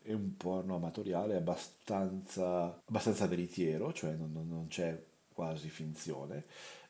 è 0.00 0.12
un 0.12 0.36
porno 0.36 0.76
amatoriale 0.76 1.34
abbastanza, 1.34 2.82
abbastanza 2.84 3.26
veritiero, 3.26 3.92
cioè 3.92 4.12
non, 4.12 4.30
non, 4.32 4.46
non 4.46 4.68
c'è 4.68 4.96
quasi 5.32 5.68
finzione 5.70 6.44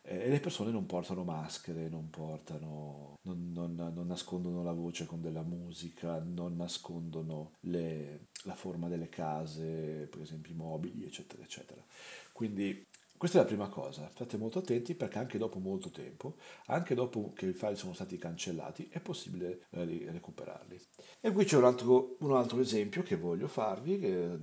e 0.04 0.28
le 0.28 0.40
persone 0.40 0.72
non 0.72 0.84
portano 0.84 1.22
maschere, 1.22 1.88
non, 1.88 2.10
portano, 2.10 3.18
non, 3.22 3.52
non, 3.52 3.74
non 3.74 4.06
nascondono 4.06 4.62
la 4.62 4.72
voce 4.72 5.06
con 5.06 5.20
della 5.20 5.42
musica, 5.42 6.18
non 6.18 6.56
nascondono 6.56 7.52
le, 7.60 8.26
la 8.42 8.54
forma 8.54 8.88
delle 8.88 9.08
case, 9.08 10.08
per 10.10 10.20
esempio 10.20 10.52
i 10.52 10.56
mobili, 10.56 11.04
eccetera, 11.04 11.42
eccetera. 11.42 11.82
Quindi 12.32 12.84
questa 13.22 13.38
è 13.38 13.42
la 13.42 13.46
prima 13.46 13.68
cosa, 13.68 14.10
state 14.12 14.36
molto 14.36 14.58
attenti 14.58 14.96
perché 14.96 15.18
anche 15.18 15.38
dopo 15.38 15.60
molto 15.60 15.90
tempo, 15.90 16.38
anche 16.66 16.96
dopo 16.96 17.30
che 17.32 17.46
i 17.46 17.52
file 17.52 17.76
sono 17.76 17.92
stati 17.92 18.18
cancellati, 18.18 18.88
è 18.90 18.98
possibile 18.98 19.66
eh, 19.70 20.08
recuperarli. 20.10 20.80
E 21.20 21.30
qui 21.30 21.44
c'è 21.44 21.56
un 21.56 21.62
altro, 21.62 22.16
un 22.18 22.34
altro 22.34 22.60
esempio 22.60 23.04
che 23.04 23.14
voglio 23.14 23.46
farvi, 23.46 24.00
che 24.00 24.38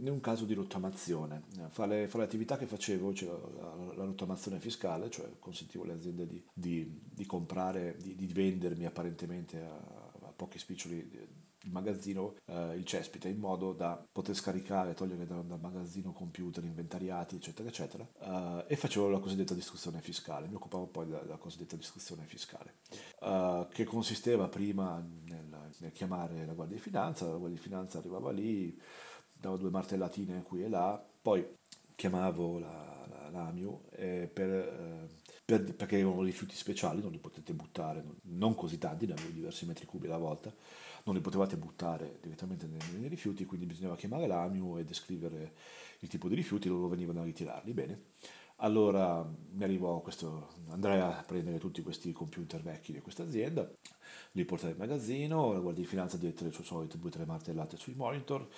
in 0.00 0.08
un 0.08 0.18
caso 0.20 0.46
di 0.46 0.54
rottamazione. 0.54 1.44
Fra 1.68 1.86
le, 1.86 2.08
fra 2.08 2.18
le 2.18 2.24
attività 2.24 2.58
che 2.58 2.66
facevo 2.66 3.12
c'era 3.12 3.38
la, 3.54 3.94
la, 3.94 4.04
rottamazione 4.04 4.58
fiscale, 4.58 5.10
cioè 5.10 5.30
consentivo 5.38 5.84
alle 5.84 5.92
aziende 5.92 6.26
di, 6.26 6.44
di, 6.52 7.02
di 7.04 7.26
comprare, 7.26 7.96
di, 8.02 8.16
di, 8.16 8.26
vendermi 8.26 8.84
apparentemente 8.84 9.60
a, 9.60 9.76
a 10.26 10.32
pochi 10.34 10.58
spiccioli 10.58 11.08
il 11.64 11.72
magazzino, 11.72 12.36
eh, 12.46 12.76
il 12.76 12.84
cespite, 12.84 13.28
in 13.28 13.38
modo 13.38 13.72
da 13.72 14.02
poter 14.10 14.34
scaricare, 14.34 14.94
togliere 14.94 15.26
dal, 15.26 15.44
dal 15.44 15.60
magazzino 15.60 16.12
computer, 16.12 16.62
inventariati, 16.64 17.36
eccetera, 17.36 17.68
eccetera, 17.68 18.06
eh, 18.20 18.64
e 18.68 18.76
facevo 18.76 19.08
la 19.08 19.18
cosiddetta 19.18 19.54
distruzione 19.54 20.00
fiscale, 20.00 20.46
mi 20.46 20.54
occupavo 20.54 20.86
poi 20.86 21.06
della, 21.06 21.36
cosiddetta 21.36 21.76
distruzione 21.76 22.24
fiscale, 22.24 22.76
eh, 23.20 23.66
che 23.70 23.84
consisteva 23.84 24.48
prima 24.48 25.02
nel, 25.24 25.70
nel, 25.78 25.92
chiamare 25.92 26.44
la 26.46 26.52
Guardia 26.52 26.76
di 26.76 26.82
Finanza, 26.82 27.26
la 27.26 27.36
Guardia 27.36 27.58
di 27.58 27.62
Finanza 27.62 27.98
arrivava 27.98 28.30
lì, 28.30 28.78
dava 29.40 29.56
due 29.56 29.70
martellatine 29.70 30.42
qui 30.42 30.62
e 30.62 30.68
là, 30.68 31.02
poi 31.22 31.46
chiamavo 31.96 32.58
la, 32.58 33.06
la, 33.08 33.30
l'AMIU 33.30 33.82
eh, 33.92 34.30
per 34.32 34.48
eh, 34.50 35.22
per, 35.44 35.74
perché 35.74 35.98
erano 35.98 36.22
rifiuti 36.22 36.54
speciali, 36.54 37.02
non 37.02 37.10
li 37.10 37.18
potete 37.18 37.52
buttare, 37.52 38.02
non 38.22 38.54
così 38.54 38.78
tanti, 38.78 39.06
ne 39.06 39.12
avevo 39.12 39.30
diversi 39.30 39.66
metri 39.66 39.84
cubi 39.84 40.06
alla 40.06 40.16
volta, 40.16 40.52
non 41.04 41.14
li 41.14 41.20
potevate 41.20 41.56
buttare 41.56 42.18
direttamente 42.22 42.66
nei, 42.66 42.78
nei 42.98 43.08
rifiuti, 43.08 43.44
quindi 43.44 43.66
bisognava 43.66 43.96
chiamare 43.96 44.26
l'AMIU 44.26 44.78
e 44.78 44.84
descrivere 44.84 45.54
il 46.00 46.08
tipo 46.08 46.28
di 46.28 46.34
rifiuti, 46.34 46.68
loro 46.68 46.88
venivano 46.88 47.20
a 47.20 47.24
ritirarli. 47.24 47.72
Bene, 47.72 48.02
allora 48.56 49.22
mi 49.52 49.64
arrivò 49.64 50.00
questo, 50.00 50.48
andrai 50.70 51.00
a 51.00 51.22
prendere 51.26 51.58
tutti 51.58 51.82
questi 51.82 52.12
computer 52.12 52.62
vecchi 52.62 52.92
di 52.92 53.00
questa 53.00 53.22
azienda, 53.22 53.70
li 54.32 54.44
portai 54.44 54.70
in 54.70 54.76
magazzino, 54.78 55.52
la 55.52 55.60
Guardia 55.60 55.82
di 55.82 55.88
Finanza 55.88 56.16
dette 56.16 56.44
le 56.44 56.52
sue 56.52 56.64
solite 56.64 56.98
due 56.98 57.08
o 57.08 57.12
tre 57.12 57.26
martellate 57.26 57.76
sui 57.76 57.94
monitor, 57.94 58.48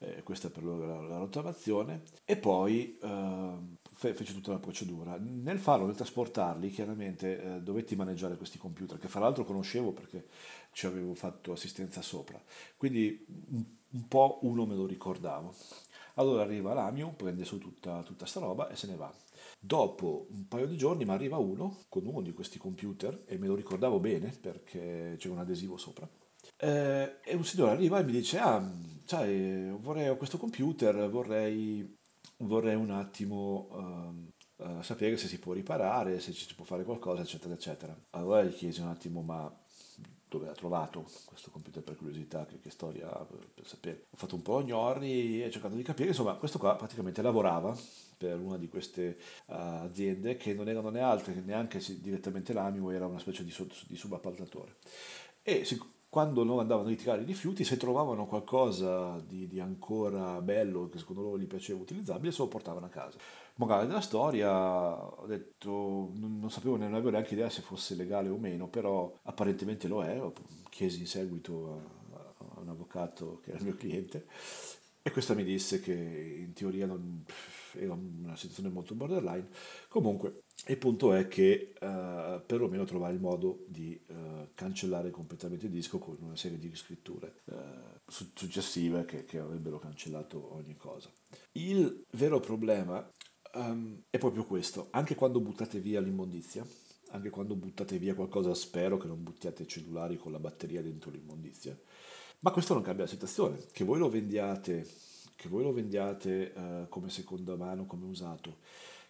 eh, 0.00 0.22
questa 0.22 0.48
è 0.48 0.50
per 0.50 0.64
loro 0.64 0.86
la, 0.86 1.00
la 1.00 1.18
rottamazione, 1.18 2.02
e 2.24 2.36
poi 2.36 2.98
eh, 3.00 3.58
fece 3.92 4.32
tutta 4.34 4.52
la 4.52 4.58
procedura. 4.58 5.16
Nel 5.18 5.58
farlo, 5.58 5.86
nel 5.86 5.94
trasportarli, 5.94 6.70
chiaramente 6.70 7.42
eh, 7.42 7.60
dovetti 7.60 7.96
maneggiare 7.96 8.36
questi 8.36 8.58
computer, 8.58 8.98
che 8.98 9.08
fra 9.08 9.20
l'altro 9.20 9.44
conoscevo 9.44 9.92
perché 9.92 10.26
ci 10.72 10.86
avevo 10.86 11.14
fatto 11.14 11.52
assistenza 11.52 12.02
sopra, 12.02 12.42
quindi 12.76 13.24
un, 13.50 13.64
un 13.90 14.08
po' 14.08 14.38
uno 14.42 14.66
me 14.66 14.74
lo 14.74 14.86
ricordavo. 14.86 15.54
Allora 16.14 16.42
arriva 16.42 16.74
l'Amiu, 16.74 17.14
prende 17.16 17.44
su 17.44 17.58
tutta, 17.58 18.02
tutta 18.02 18.26
sta 18.26 18.40
roba 18.40 18.68
e 18.68 18.76
se 18.76 18.86
ne 18.88 18.96
va. 18.96 19.14
Dopo 19.58 20.26
un 20.30 20.48
paio 20.48 20.66
di 20.66 20.76
giorni 20.76 21.04
mi 21.04 21.12
arriva 21.12 21.38
uno 21.38 21.78
con 21.88 22.04
uno 22.04 22.20
di 22.20 22.32
questi 22.32 22.58
computer 22.58 23.22
e 23.26 23.38
me 23.38 23.46
lo 23.46 23.54
ricordavo 23.54 24.00
bene 24.00 24.30
perché 24.38 25.16
c'era 25.18 25.34
un 25.34 25.40
adesivo 25.40 25.76
sopra. 25.76 26.08
Eh, 26.62 27.16
e 27.24 27.34
un 27.34 27.44
signore 27.44 27.72
arriva 27.72 27.98
e 27.98 28.04
mi 28.04 28.12
dice: 28.12 28.38
Ah, 28.38 28.62
sai, 29.04 29.70
vorrei 29.78 30.08
ho 30.08 30.16
questo 30.16 30.36
computer, 30.36 31.08
vorrei, 31.08 31.96
vorrei 32.38 32.74
un 32.74 32.90
attimo 32.90 33.68
uh, 33.70 34.64
uh, 34.64 34.82
sapere 34.82 35.16
se 35.16 35.26
si 35.26 35.38
può 35.38 35.54
riparare, 35.54 36.20
se 36.20 36.32
ci 36.32 36.46
si 36.46 36.54
può 36.54 36.64
fare 36.64 36.84
qualcosa, 36.84 37.22
eccetera, 37.22 37.54
eccetera. 37.54 37.98
Allora 38.10 38.42
gli 38.44 38.52
chiesi 38.52 38.80
un 38.80 38.88
attimo, 38.88 39.22
ma 39.22 39.50
dove 40.28 40.48
ha 40.48 40.52
trovato 40.52 41.10
questo 41.24 41.50
computer 41.50 41.82
per 41.82 41.96
curiosità, 41.96 42.46
che, 42.46 42.60
che 42.60 42.70
storia 42.70 43.08
per, 43.08 43.48
per, 43.52 43.66
sapere. 43.66 44.06
Ho 44.10 44.16
fatto 44.16 44.36
un 44.36 44.42
po' 44.42 44.62
gnorri 44.62 45.42
e 45.42 45.50
cercato 45.50 45.74
di 45.74 45.82
capire, 45.82 46.10
insomma, 46.10 46.34
questo 46.34 46.58
qua 46.58 46.76
praticamente 46.76 47.22
lavorava 47.22 47.76
per 48.16 48.38
una 48.38 48.58
di 48.58 48.68
queste 48.68 49.18
uh, 49.46 49.54
aziende 49.54 50.36
che 50.36 50.52
non 50.52 50.68
erano 50.68 50.90
né 50.90 51.00
altre, 51.00 51.40
neanche 51.40 51.80
direttamente 52.00 52.52
l'Amio, 52.52 52.90
era 52.90 53.06
una 53.06 53.18
specie 53.18 53.44
di, 53.44 53.54
di 53.86 53.96
subappaltatore. 53.96 54.76
E 55.42 55.64
si, 55.64 55.80
quando 56.10 56.42
loro 56.42 56.60
andavano 56.60 56.88
a 56.88 56.90
ritirare 56.90 57.22
i 57.22 57.24
rifiuti, 57.24 57.62
se 57.62 57.76
trovavano 57.76 58.26
qualcosa 58.26 59.18
di, 59.20 59.46
di, 59.46 59.60
ancora 59.60 60.42
bello 60.42 60.88
che 60.88 60.98
secondo 60.98 61.22
loro 61.22 61.38
gli 61.38 61.46
piaceva 61.46 61.80
utilizzabile, 61.80 62.32
se 62.32 62.42
lo 62.42 62.48
portavano 62.48 62.86
a 62.86 62.88
casa. 62.88 63.16
Magari 63.54 63.86
della 63.86 64.00
storia 64.00 64.50
ho 64.52 65.24
detto, 65.26 66.10
non, 66.14 66.38
non 66.40 66.50
sapevo, 66.50 66.76
non 66.76 66.94
avevo 66.94 67.10
neanche 67.10 67.34
idea 67.34 67.48
se 67.48 67.62
fosse 67.62 67.94
legale 67.94 68.28
o 68.28 68.38
meno, 68.38 68.66
però 68.66 69.20
apparentemente 69.22 69.86
lo 69.86 70.02
è, 70.02 70.20
chiesi 70.68 70.98
in 70.98 71.06
seguito 71.06 71.80
a, 72.12 72.34
a 72.56 72.60
un 72.60 72.68
avvocato 72.70 73.38
che 73.44 73.50
era 73.50 73.58
il 73.60 73.64
mio 73.66 73.76
cliente 73.76 74.26
e 75.02 75.12
questo 75.12 75.34
mi 75.34 75.44
disse 75.44 75.80
che 75.80 75.92
in 75.92 76.52
teoria 76.52 76.86
non, 76.86 77.24
era 77.74 77.94
una 77.94 78.36
situazione 78.36 78.68
molto 78.68 78.94
borderline. 78.94 79.48
Comunque 79.88 80.42
il 80.66 80.76
punto 80.76 81.14
è 81.14 81.26
che 81.26 81.72
uh, 81.80 82.44
perlomeno 82.44 82.84
trovare 82.84 83.14
il 83.14 83.20
modo 83.20 83.64
di 83.66 83.98
uh, 84.08 84.48
cancellare 84.54 85.10
completamente 85.10 85.66
il 85.66 85.72
disco 85.72 85.98
con 85.98 86.16
una 86.20 86.36
serie 86.36 86.58
di 86.58 86.68
riscritture 86.68 87.40
uh, 87.44 87.54
successive 88.06 89.04
che, 89.04 89.24
che, 89.24 89.38
avrebbero 89.38 89.78
cancellato 89.78 90.54
ogni 90.54 90.76
cosa. 90.76 91.10
Il 91.52 92.04
vero 92.12 92.40
problema 92.40 93.08
um, 93.54 94.02
è 94.10 94.18
proprio 94.18 94.44
questo, 94.44 94.88
anche 94.90 95.14
quando 95.14 95.40
buttate 95.40 95.80
via 95.80 96.00
l'immondizia, 96.00 96.64
anche 97.12 97.30
quando 97.30 97.54
buttate 97.54 97.98
via 97.98 98.14
qualcosa, 98.14 98.54
spero 98.54 98.98
che 98.98 99.06
non 99.06 99.22
buttiate 99.22 99.66
cellulari 99.66 100.18
con 100.18 100.30
la 100.30 100.38
batteria 100.38 100.82
dentro 100.82 101.10
l'immondizia, 101.10 101.76
ma 102.40 102.50
questo 102.52 102.74
non 102.74 102.82
cambia 102.82 103.04
la 103.04 103.10
situazione, 103.10 103.58
che 103.72 103.84
voi 103.84 103.98
lo 103.98 104.10
vendiate, 104.10 104.86
che 105.34 105.48
voi 105.48 105.62
lo 105.62 105.72
vendiate 105.72 106.86
come 106.88 107.10
seconda 107.10 107.56
mano, 107.56 107.86
come 107.86 108.06
usato, 108.06 108.58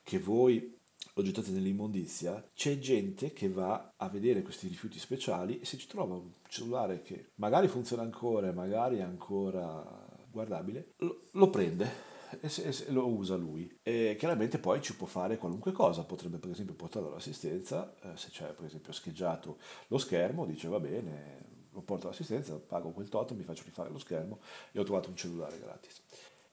che 0.02 0.18
voi 0.18 0.79
lo 1.14 1.22
gettate 1.22 1.50
nell'immondizia, 1.50 2.44
c'è 2.54 2.78
gente 2.78 3.32
che 3.32 3.48
va 3.48 3.94
a 3.96 4.08
vedere 4.08 4.42
questi 4.42 4.68
rifiuti 4.68 4.98
speciali 4.98 5.60
e 5.60 5.64
se 5.64 5.76
ci 5.76 5.86
trova 5.86 6.14
un 6.14 6.30
cellulare 6.48 7.02
che 7.02 7.30
magari 7.36 7.68
funziona 7.68 8.02
ancora, 8.02 8.52
magari 8.52 8.98
è 8.98 9.02
ancora 9.02 10.08
guardabile, 10.30 10.92
lo, 10.98 11.28
lo 11.32 11.50
prende 11.50 12.08
e, 12.40 12.74
lo 12.88 13.06
usa 13.08 13.36
lui. 13.36 13.78
E 13.82 14.16
chiaramente 14.18 14.58
poi 14.58 14.80
ci 14.80 14.94
può 14.94 15.06
fare 15.06 15.38
qualunque 15.38 15.72
cosa, 15.72 16.04
potrebbe 16.04 16.38
per 16.38 16.50
esempio 16.50 16.74
portarlo 16.74 17.08
all'assistenza, 17.08 17.94
eh, 18.02 18.16
se 18.16 18.28
c'è 18.30 18.52
per 18.52 18.66
esempio 18.66 18.92
scheggiato 18.92 19.58
lo 19.88 19.98
schermo, 19.98 20.46
dice 20.46 20.68
va 20.68 20.80
bene, 20.80 21.48
lo 21.72 21.82
porto 21.82 22.06
all'assistenza, 22.06 22.58
pago 22.58 22.90
quel 22.90 23.08
tot, 23.08 23.32
mi 23.32 23.42
faccio 23.42 23.64
rifare 23.64 23.90
lo 23.90 23.98
schermo 23.98 24.40
e 24.72 24.78
ho 24.78 24.84
trovato 24.84 25.08
un 25.08 25.16
cellulare 25.16 25.58
gratis. 25.58 26.02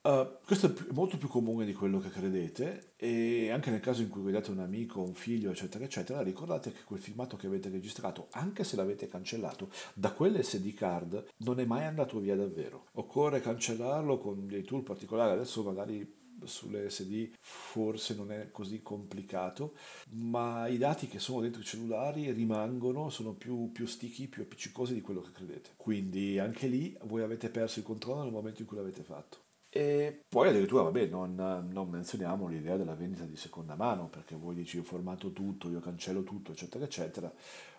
Uh, 0.01 0.37
questo 0.45 0.67
è 0.67 0.73
molto 0.93 1.17
più 1.17 1.27
comune 1.27 1.65
di 1.65 1.73
quello 1.73 1.99
che 1.99 2.09
credete 2.09 2.93
e 2.95 3.49
anche 3.49 3.71
nel 3.71 3.81
caso 3.81 4.01
in 4.01 4.07
cui 4.07 4.21
vedete 4.21 4.51
un 4.51 4.59
amico, 4.59 5.01
un 5.01 5.13
figlio, 5.13 5.51
eccetera, 5.51 5.83
eccetera, 5.83 6.21
ricordate 6.21 6.71
che 6.71 6.83
quel 6.85 6.99
filmato 6.99 7.35
che 7.35 7.47
avete 7.47 7.69
registrato, 7.69 8.27
anche 8.31 8.63
se 8.63 8.77
l'avete 8.77 9.07
cancellato, 9.07 9.69
da 9.93 10.13
quelle 10.13 10.43
SD 10.43 10.73
card 10.73 11.25
non 11.37 11.59
è 11.59 11.65
mai 11.65 11.83
andato 11.83 12.19
via 12.19 12.37
davvero. 12.37 12.85
Occorre 12.93 13.41
cancellarlo 13.41 14.17
con 14.17 14.47
dei 14.47 14.63
tool 14.63 14.83
particolari, 14.83 15.33
adesso 15.33 15.61
magari 15.63 16.25
sulle 16.45 16.89
SD 16.89 17.31
forse 17.39 18.13
non 18.15 18.31
è 18.31 18.51
così 18.51 18.81
complicato, 18.81 19.75
ma 20.11 20.67
i 20.67 20.77
dati 20.77 21.07
che 21.07 21.19
sono 21.19 21.41
dentro 21.41 21.61
i 21.61 21.65
cellulari 21.65 22.31
rimangono, 22.31 23.09
sono 23.09 23.33
più, 23.33 23.71
più 23.71 23.85
sticky, 23.85 24.27
più 24.27 24.43
appiccicosi 24.43 24.93
di 24.93 25.01
quello 25.01 25.21
che 25.21 25.31
credete. 25.31 25.71
Quindi 25.75 26.39
anche 26.39 26.67
lì 26.67 26.95
voi 27.03 27.23
avete 27.23 27.49
perso 27.49 27.79
il 27.79 27.85
controllo 27.85 28.23
nel 28.23 28.31
momento 28.31 28.61
in 28.61 28.67
cui 28.67 28.77
l'avete 28.77 29.03
fatto. 29.03 29.45
E 29.69 30.23
poi 30.29 30.47
addirittura, 30.49 30.83
vabbè, 30.83 31.07
non, 31.07 31.35
non, 31.71 31.89
menzioniamo 31.89 32.47
l'idea 32.47 32.77
della 32.77 32.95
vendita 32.95 33.25
di 33.25 33.35
seconda 33.35 33.75
mano, 33.75 34.07
perché 34.07 34.35
voi 34.35 34.55
dici 34.55 34.77
ho 34.77 34.83
formato 34.83 35.33
tutto, 35.33 35.69
io 35.69 35.79
cancello 35.79 36.23
tutto, 36.23 36.51
eccetera, 36.53 36.85
eccetera, 36.85 37.31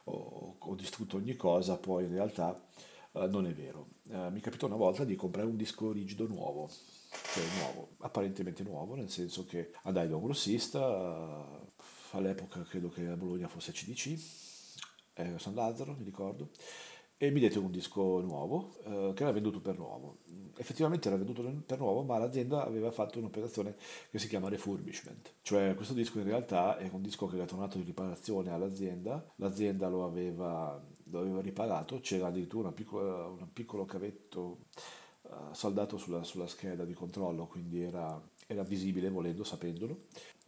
ho, 0.04 0.56
ho 0.58 0.74
distrutto 0.74 1.16
ogni 1.16 1.34
cosa, 1.36 1.76
poi 1.76 2.04
in 2.04 2.12
realtà 2.12 2.54
eh, 3.12 3.26
non 3.26 3.46
è 3.46 3.52
vero. 3.52 3.88
Eh, 4.10 4.30
mi 4.30 4.40
capitò 4.40 4.66
una 4.66 4.76
volta 4.76 5.04
di 5.04 5.16
comprare 5.16 5.48
un 5.48 5.56
disco 5.56 5.90
rigido 5.92 6.26
nuovo, 6.26 6.70
cioè 7.32 7.44
nuovo, 7.58 7.94
apparentemente 7.98 8.62
nuovo, 8.62 8.94
nel 8.94 9.10
senso 9.10 9.44
che 9.46 9.72
andai 9.84 10.08
da 10.08 10.16
un 10.16 10.24
grossista, 10.24 10.78
eh, 10.78 11.66
all'epoca 12.12 12.62
credo 12.62 12.90
che 12.90 13.06
a 13.06 13.16
Bologna 13.16 13.48
fosse 13.48 13.72
CDC, 13.72 14.18
eh, 15.14 15.36
Lazzaro, 15.52 15.94
mi 15.98 16.04
ricordo, 16.04 16.50
e 17.20 17.32
mi 17.32 17.40
dette 17.40 17.58
un 17.58 17.72
disco 17.72 18.20
nuovo 18.20 18.76
eh, 18.84 19.12
che 19.14 19.24
era 19.24 19.32
venduto 19.32 19.60
per 19.60 19.76
nuovo. 19.76 20.18
Effettivamente 20.56 21.08
era 21.08 21.16
venduto 21.16 21.42
per 21.66 21.78
nuovo, 21.78 22.02
ma 22.02 22.16
l'azienda 22.16 22.64
aveva 22.64 22.92
fatto 22.92 23.18
un'operazione 23.18 23.74
che 24.10 24.18
si 24.18 24.28
chiama 24.28 24.48
refurbishment, 24.48 25.34
cioè 25.42 25.74
questo 25.74 25.94
disco 25.94 26.18
in 26.18 26.24
realtà 26.24 26.78
è 26.78 26.88
un 26.92 27.02
disco 27.02 27.26
che 27.26 27.36
era 27.36 27.44
tornato 27.44 27.78
in 27.78 27.84
riparazione 27.84 28.50
all'azienda, 28.50 29.24
l'azienda 29.36 29.88
lo 29.88 30.04
aveva, 30.04 30.80
lo 31.04 31.18
aveva 31.18 31.40
riparato, 31.40 32.00
c'era 32.00 32.28
addirittura 32.28 32.72
piccola, 32.72 33.26
un 33.26 33.52
piccolo 33.52 33.84
cavetto 33.84 34.66
uh, 35.22 35.52
saldato 35.52 35.96
sulla, 35.96 36.22
sulla, 36.22 36.46
scheda 36.46 36.84
di 36.84 36.94
controllo, 36.94 37.46
quindi 37.46 37.82
era, 37.82 38.20
era 38.46 38.62
visibile 38.62 39.10
volendo, 39.10 39.44
sapendolo. 39.44 40.06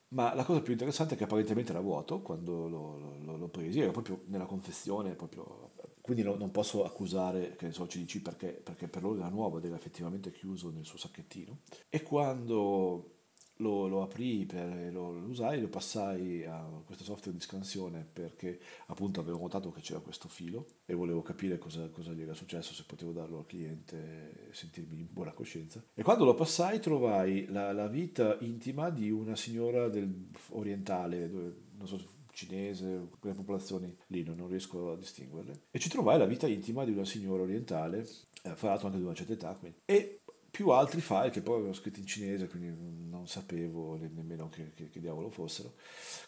Ma 0.09 0.35
la 0.35 0.45
cosa 0.45 0.61
più 0.61 0.73
interessante 0.73 1.15
è 1.15 1.17
che 1.17 1.23
apparentemente 1.23 1.71
era 1.71 1.81
vuoto 1.81 2.21
quando 2.21 2.67
l'ho, 2.69 3.17
l'ho, 3.23 3.37
l'ho 3.37 3.49
presi, 3.49 3.79
era 3.81 3.93
proprio 3.93 4.23
nella 4.27 4.47
confezione, 4.47 5.15
proprio 5.15 5.71
quindi 6.11 6.29
no, 6.29 6.35
non 6.35 6.51
posso 6.51 6.85
accusare 6.85 7.55
che 7.55 7.67
ne 7.67 7.73
so, 7.73 7.87
CDC 7.87 8.21
perché, 8.21 8.49
perché 8.49 8.89
per 8.89 9.03
loro 9.03 9.19
era 9.19 9.29
nuovo 9.29 9.59
ed 9.59 9.65
era 9.65 9.77
effettivamente 9.77 10.33
chiuso 10.33 10.69
nel 10.71 10.85
suo 10.85 10.99
sacchettino. 10.99 11.59
E 11.89 12.03
quando 12.03 13.19
lo, 13.59 13.87
lo 13.87 14.03
aprì, 14.03 14.45
per, 14.45 14.91
lo, 14.93 15.13
lo, 15.13 15.29
usai, 15.29 15.61
lo 15.61 15.69
passai 15.69 16.45
a 16.45 16.83
questo 16.85 17.05
software 17.05 17.39
di 17.39 17.41
scansione 17.41 18.05
perché 18.13 18.59
appunto 18.87 19.21
avevo 19.21 19.39
notato 19.39 19.71
che 19.71 19.83
c'era 19.83 20.01
questo 20.01 20.27
filo 20.27 20.67
e 20.85 20.95
volevo 20.95 21.23
capire 21.23 21.59
cosa, 21.59 21.89
cosa 21.91 22.11
gli 22.11 22.23
era 22.23 22.35
successo, 22.35 22.75
se 22.75 22.83
potevo 22.89 23.13
darlo 23.13 23.39
al 23.39 23.47
cliente 23.47 24.49
e 24.49 24.53
sentirmi 24.53 24.99
in 24.99 25.07
buona 25.13 25.31
coscienza. 25.31 25.81
E 25.95 26.03
quando 26.03 26.25
lo 26.25 26.35
passai 26.35 26.81
trovai 26.81 27.47
la, 27.47 27.71
la 27.73 27.87
vita 27.87 28.37
intima 28.41 28.91
di 28.91 29.13
una 29.13 29.37
signora 29.37 29.89
del, 29.89 30.27
orientale, 30.49 31.29
non 31.29 31.87
so 31.87 32.19
cinese, 32.47 33.09
quelle 33.19 33.35
popolazioni 33.35 33.95
lì 34.09 34.23
non 34.23 34.47
riesco 34.49 34.93
a 34.93 34.97
distinguerle. 34.97 35.65
E 35.71 35.79
ci 35.79 35.89
trovai 35.89 36.19
la 36.19 36.27
vita 36.27 36.47
intima 36.47 36.85
di 36.85 36.93
una 36.93 37.05
signora 37.05 37.43
orientale, 37.43 38.07
eh, 38.43 38.55
fra 38.57 38.69
l'altro 38.69 38.87
anche 38.87 38.99
di 38.99 39.05
una 39.05 39.15
certa 39.15 39.33
età, 39.33 39.53
quindi. 39.55 39.79
e 39.85 40.21
più 40.51 40.71
altri 40.71 41.01
file 41.01 41.31
che 41.31 41.43
poi 41.43 41.59
avevo 41.59 41.73
scritto 41.73 42.01
in 42.01 42.07
cinese, 42.07 42.49
quindi 42.49 42.75
non 43.09 43.29
sapevo 43.29 43.97
nemmeno 43.97 44.49
che, 44.49 44.73
che, 44.75 44.89
che 44.89 45.01
diavolo 45.01 45.31
fossero. 45.31 45.75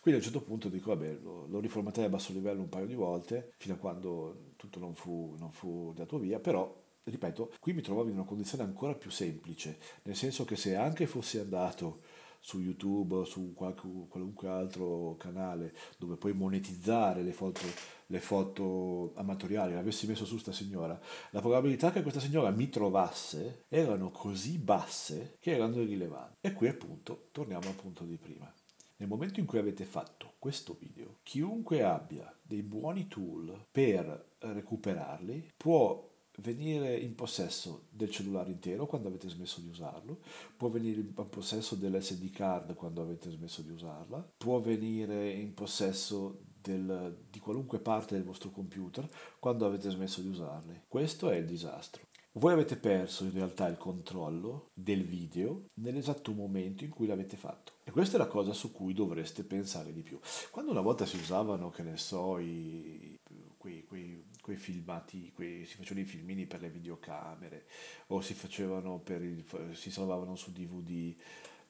Quindi 0.00 0.20
a 0.20 0.24
un 0.24 0.30
certo 0.30 0.46
punto 0.46 0.68
dico, 0.68 0.94
vabbè, 0.94 1.18
lo, 1.22 1.46
lo 1.48 1.58
riformatai 1.58 2.04
a 2.04 2.08
basso 2.08 2.32
livello 2.32 2.60
un 2.60 2.68
paio 2.68 2.86
di 2.86 2.94
volte, 2.94 3.52
fino 3.56 3.74
a 3.74 3.78
quando 3.78 4.52
tutto 4.56 4.78
non 4.78 4.94
fu, 4.94 5.34
non 5.38 5.50
fu 5.50 5.92
dato 5.94 6.18
via, 6.18 6.38
però 6.38 6.80
ripeto, 7.04 7.54
qui 7.58 7.72
mi 7.72 7.82
trovavo 7.82 8.08
in 8.08 8.14
una 8.14 8.24
condizione 8.24 8.62
ancora 8.62 8.94
più 8.94 9.10
semplice, 9.10 9.78
nel 10.04 10.14
senso 10.14 10.44
che 10.44 10.54
se 10.54 10.76
anche 10.76 11.06
fossi 11.06 11.38
andato 11.38 12.02
su 12.44 12.60
YouTube 12.60 13.14
o 13.14 13.24
su 13.24 13.54
qualche, 13.54 13.88
qualunque 14.08 14.48
altro 14.48 15.14
canale 15.16 15.72
dove 15.96 16.16
puoi 16.16 16.34
monetizzare 16.34 17.22
le 17.22 17.32
foto, 17.32 17.60
le 18.06 18.18
foto 18.18 19.12
amatoriali, 19.14 19.74
l'avessi 19.74 20.08
messo 20.08 20.24
su 20.24 20.38
sta 20.38 20.50
signora, 20.50 21.00
la 21.30 21.40
probabilità 21.40 21.92
che 21.92 22.02
questa 22.02 22.18
signora 22.18 22.50
mi 22.50 22.68
trovasse 22.68 23.64
erano 23.68 24.10
così 24.10 24.58
basse 24.58 25.36
che 25.38 25.52
erano 25.52 25.80
irrilevanti. 25.80 26.38
E 26.40 26.52
qui 26.52 26.66
appunto 26.66 27.28
torniamo 27.30 27.68
al 27.68 27.76
punto 27.76 28.02
di 28.02 28.16
prima. 28.16 28.52
Nel 28.96 29.08
momento 29.08 29.38
in 29.38 29.46
cui 29.46 29.58
avete 29.58 29.84
fatto 29.84 30.34
questo 30.38 30.76
video, 30.78 31.18
chiunque 31.22 31.84
abbia 31.84 32.32
dei 32.42 32.62
buoni 32.62 33.06
tool 33.06 33.66
per 33.70 34.30
recuperarli 34.38 35.52
può 35.56 36.11
venire 36.38 36.96
in 36.96 37.14
possesso 37.14 37.86
del 37.90 38.10
cellulare 38.10 38.50
intero 38.50 38.86
quando 38.86 39.08
avete 39.08 39.28
smesso 39.28 39.60
di 39.60 39.68
usarlo, 39.68 40.20
può 40.56 40.68
venire 40.68 41.00
in 41.00 41.12
possesso 41.12 41.74
dell'SD 41.74 42.30
card 42.30 42.74
quando 42.74 43.02
avete 43.02 43.30
smesso 43.30 43.62
di 43.62 43.70
usarla, 43.70 44.26
può 44.36 44.60
venire 44.60 45.30
in 45.30 45.52
possesso 45.54 46.40
del, 46.62 47.24
di 47.28 47.38
qualunque 47.38 47.80
parte 47.80 48.14
del 48.14 48.24
vostro 48.24 48.50
computer 48.50 49.08
quando 49.38 49.66
avete 49.66 49.90
smesso 49.90 50.20
di 50.20 50.28
usarli. 50.28 50.82
Questo 50.88 51.30
è 51.30 51.36
il 51.36 51.46
disastro. 51.46 52.06
Voi 52.36 52.54
avete 52.54 52.76
perso 52.76 53.24
in 53.24 53.32
realtà 53.32 53.68
il 53.68 53.76
controllo 53.76 54.70
del 54.72 55.04
video 55.04 55.64
nell'esatto 55.74 56.32
momento 56.32 56.82
in 56.82 56.88
cui 56.88 57.06
l'avete 57.06 57.36
fatto. 57.36 57.72
E 57.84 57.90
questa 57.90 58.16
è 58.16 58.18
la 58.18 58.26
cosa 58.26 58.54
su 58.54 58.72
cui 58.72 58.94
dovreste 58.94 59.44
pensare 59.44 59.92
di 59.92 60.00
più. 60.00 60.18
Quando 60.50 60.70
una 60.70 60.80
volta 60.80 61.04
si 61.04 61.16
usavano, 61.16 61.68
che 61.68 61.82
ne 61.82 61.98
so, 61.98 62.38
i, 62.38 63.18
quei, 63.58 63.84
quei 63.84 64.21
quei 64.42 64.56
filmati, 64.56 65.30
quei, 65.32 65.64
si 65.64 65.76
facevano 65.76 66.04
i 66.04 66.08
filmini 66.08 66.46
per 66.46 66.60
le 66.60 66.68
videocamere 66.68 67.66
o 68.08 68.20
si 68.20 68.34
facevano 68.34 68.98
per 68.98 69.22
il, 69.22 69.44
si 69.72 69.90
salvavano 69.90 70.34
su 70.34 70.52
DVD 70.52 71.14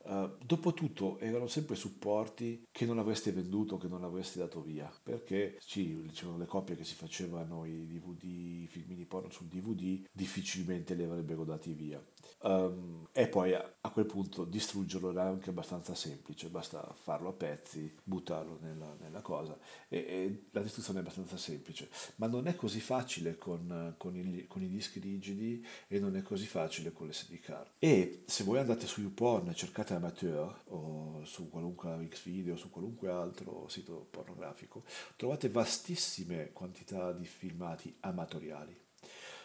Uh, 0.05 0.31
Dopotutto 0.45 1.19
erano 1.19 1.47
sempre 1.47 1.77
supporti 1.77 2.67
che 2.71 2.87
non 2.87 2.99
avreste 2.99 3.33
venduto, 3.33 3.79
che 3.79 3.89
non 3.89 4.05
avreste 4.05 4.39
dato 4.39 4.61
via, 4.61 4.91
perché 5.03 5.57
sì, 5.61 6.11
c'erano 6.13 6.39
le 6.39 6.47
copie 6.47 6.77
che 6.77 6.85
si 6.85 6.95
facevano 6.95 7.65
i 7.65 7.87
DVD, 7.87 8.23
i 8.25 8.67
filmini 8.69 9.05
porno 9.05 9.31
sul 9.31 9.47
DVD, 9.47 10.05
difficilmente 10.13 10.95
li 10.95 11.05
avrebbero 11.05 11.45
dati 11.45 11.73
via. 11.73 12.03
Um, 12.45 13.07
e 13.13 13.29
poi 13.29 13.55
a, 13.55 13.75
a, 13.81 13.91
quel 13.91 14.07
punto 14.07 14.45
distruggerlo 14.45 15.11
era 15.11 15.23
anche 15.23 15.51
abbastanza 15.51 15.95
semplice, 15.95 16.49
basta 16.49 16.93
farlo 17.01 17.29
a 17.29 17.33
pezzi, 17.33 17.95
buttarlo 18.03 18.59
nella, 18.61 18.97
nella 19.01 19.21
cosa 19.21 19.57
e, 19.89 19.99
e, 19.99 20.45
la 20.51 20.61
distruzione 20.63 20.99
è 20.99 21.03
abbastanza 21.03 21.37
semplice, 21.37 21.89
ma 22.17 22.27
non 22.27 22.49
è 22.49 22.57
così 22.57 22.81
facile 22.81 23.39
con, 23.39 23.95
con, 23.97 24.17
il, 24.17 24.47
con 24.49 24.61
i 24.61 24.69
dischi 24.69 24.99
rigidi 24.99 25.65
e 25.87 26.01
non 26.01 26.17
è 26.17 26.23
così 26.23 26.47
facile 26.47 26.93
con 26.93 27.07
le 27.07 27.13
SD 27.13 27.39
card. 27.39 27.71
E 27.79 28.25
se 28.27 28.43
voi 28.43 28.59
andate 28.59 28.87
su 28.87 29.03
YouPorn 29.03 29.51
e 29.51 29.55
cercate 29.55 29.92
cercate 29.93 29.95
amateur 29.95 30.63
o 30.69 31.21
su 31.25 31.51
qualunque 31.51 32.09
Xvideo 32.09 32.57
su 32.57 32.71
qualunque 32.71 33.11
altro 33.11 33.67
sito 33.69 34.07
pornografico, 34.11 34.85
trovate 35.17 35.49
vastissime 35.49 36.51
quantità 36.53 37.13
di 37.13 37.25
filmati 37.25 37.95
amatoriali. 38.01 38.81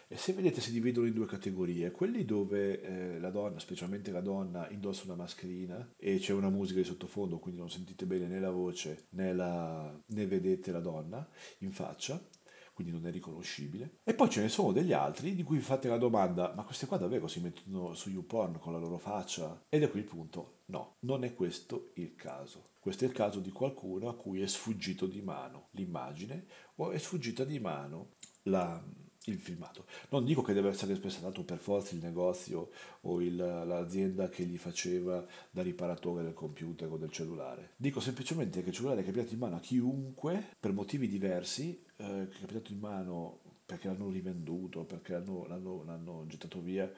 E 0.09 0.15
se 0.15 0.31
vedete 0.31 0.61
si 0.61 0.71
dividono 0.71 1.05
in 1.05 1.13
due 1.13 1.25
categorie, 1.25 1.91
quelli 1.91 2.23
dove 2.23 2.81
eh, 2.81 3.19
la 3.19 3.29
donna, 3.29 3.59
specialmente 3.59 4.09
la 4.11 4.21
donna, 4.21 4.69
indossa 4.69 5.03
una 5.03 5.15
mascherina 5.15 5.95
e 5.97 6.17
c'è 6.17 6.31
una 6.31 6.49
musica 6.49 6.79
di 6.79 6.85
sottofondo, 6.85 7.39
quindi 7.39 7.59
non 7.59 7.69
sentite 7.69 8.05
bene 8.05 8.27
né 8.27 8.39
la 8.39 8.51
voce 8.51 9.07
né, 9.09 9.33
la, 9.33 10.01
né 10.05 10.25
vedete 10.25 10.71
la 10.71 10.79
donna 10.79 11.27
in 11.59 11.73
faccia, 11.73 12.21
quindi 12.77 12.93
non 12.93 13.07
è 13.07 13.11
riconoscibile. 13.11 14.01
E 14.03 14.13
poi 14.13 14.29
ce 14.29 14.39
ne 14.39 14.49
sono 14.49 14.71
degli 14.71 14.93
altri 14.93 15.33
di 15.33 15.41
cui 15.41 15.59
fate 15.61 15.87
la 15.87 15.97
domanda, 15.97 16.53
ma 16.55 16.61
queste 16.61 16.85
qua 16.85 16.97
davvero 16.97 17.27
si 17.27 17.39
mettono 17.39 17.95
su 17.95 18.11
YouPorn 18.11 18.59
con 18.59 18.71
la 18.71 18.77
loro 18.77 18.99
faccia? 18.99 19.65
Ed 19.67 19.81
è 19.81 19.89
qui 19.89 20.01
il 20.01 20.05
punto, 20.05 20.59
no, 20.65 20.97
non 20.99 21.23
è 21.23 21.33
questo 21.33 21.89
il 21.95 22.13
caso. 22.13 22.61
Questo 22.79 23.03
è 23.03 23.07
il 23.07 23.15
caso 23.15 23.39
di 23.39 23.49
qualcuno 23.49 24.09
a 24.09 24.15
cui 24.15 24.41
è 24.41 24.47
sfuggito 24.47 25.07
di 25.07 25.23
mano 25.23 25.69
l'immagine 25.71 26.45
o 26.75 26.91
è 26.91 26.99
sfuggita 26.99 27.43
di 27.43 27.57
mano 27.57 28.11
la, 28.43 28.79
il 29.31 29.39
filmato. 29.39 29.85
Non 30.09 30.25
dico 30.25 30.41
che 30.41 30.53
deve 30.53 30.69
essere 30.69 30.95
spessato 30.95 31.43
per 31.43 31.57
forza 31.57 31.95
il 31.95 32.01
negozio 32.01 32.69
o 33.01 33.21
il, 33.21 33.35
l'azienda 33.35 34.29
che 34.29 34.45
gli 34.45 34.57
faceva 34.57 35.25
da 35.49 35.61
riparatore 35.61 36.23
del 36.23 36.33
computer 36.33 36.91
o 36.91 36.97
del 36.97 37.11
cellulare. 37.11 37.73
Dico 37.77 37.99
semplicemente 37.99 38.63
che 38.63 38.69
il 38.69 38.75
cellulare 38.75 39.01
è 39.01 39.05
capitato 39.05 39.33
in 39.33 39.39
mano 39.39 39.55
a 39.55 39.59
chiunque 39.59 40.55
per 40.59 40.73
motivi 40.73 41.07
diversi, 41.07 41.83
eh, 41.97 42.23
è 42.23 42.29
capitato 42.29 42.71
in 42.71 42.79
mano 42.79 43.41
perché 43.65 43.87
l'hanno 43.87 44.09
rivenduto, 44.09 44.85
perché 44.85 45.13
l'hanno, 45.13 45.45
l'hanno, 45.45 45.83
l'hanno 45.83 46.25
gettato 46.27 46.61
via 46.61 46.89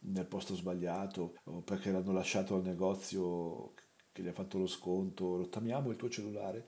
nel 0.00 0.26
posto 0.26 0.54
sbagliato 0.54 1.38
o 1.44 1.62
perché 1.62 1.90
l'hanno 1.90 2.12
lasciato 2.12 2.54
al 2.54 2.62
negozio 2.62 3.72
che 4.12 4.22
gli 4.22 4.28
ha 4.28 4.32
fatto 4.32 4.58
lo 4.58 4.66
sconto, 4.66 5.36
rottamiamo 5.36 5.90
il 5.90 5.96
tuo 5.96 6.10
cellulare. 6.10 6.66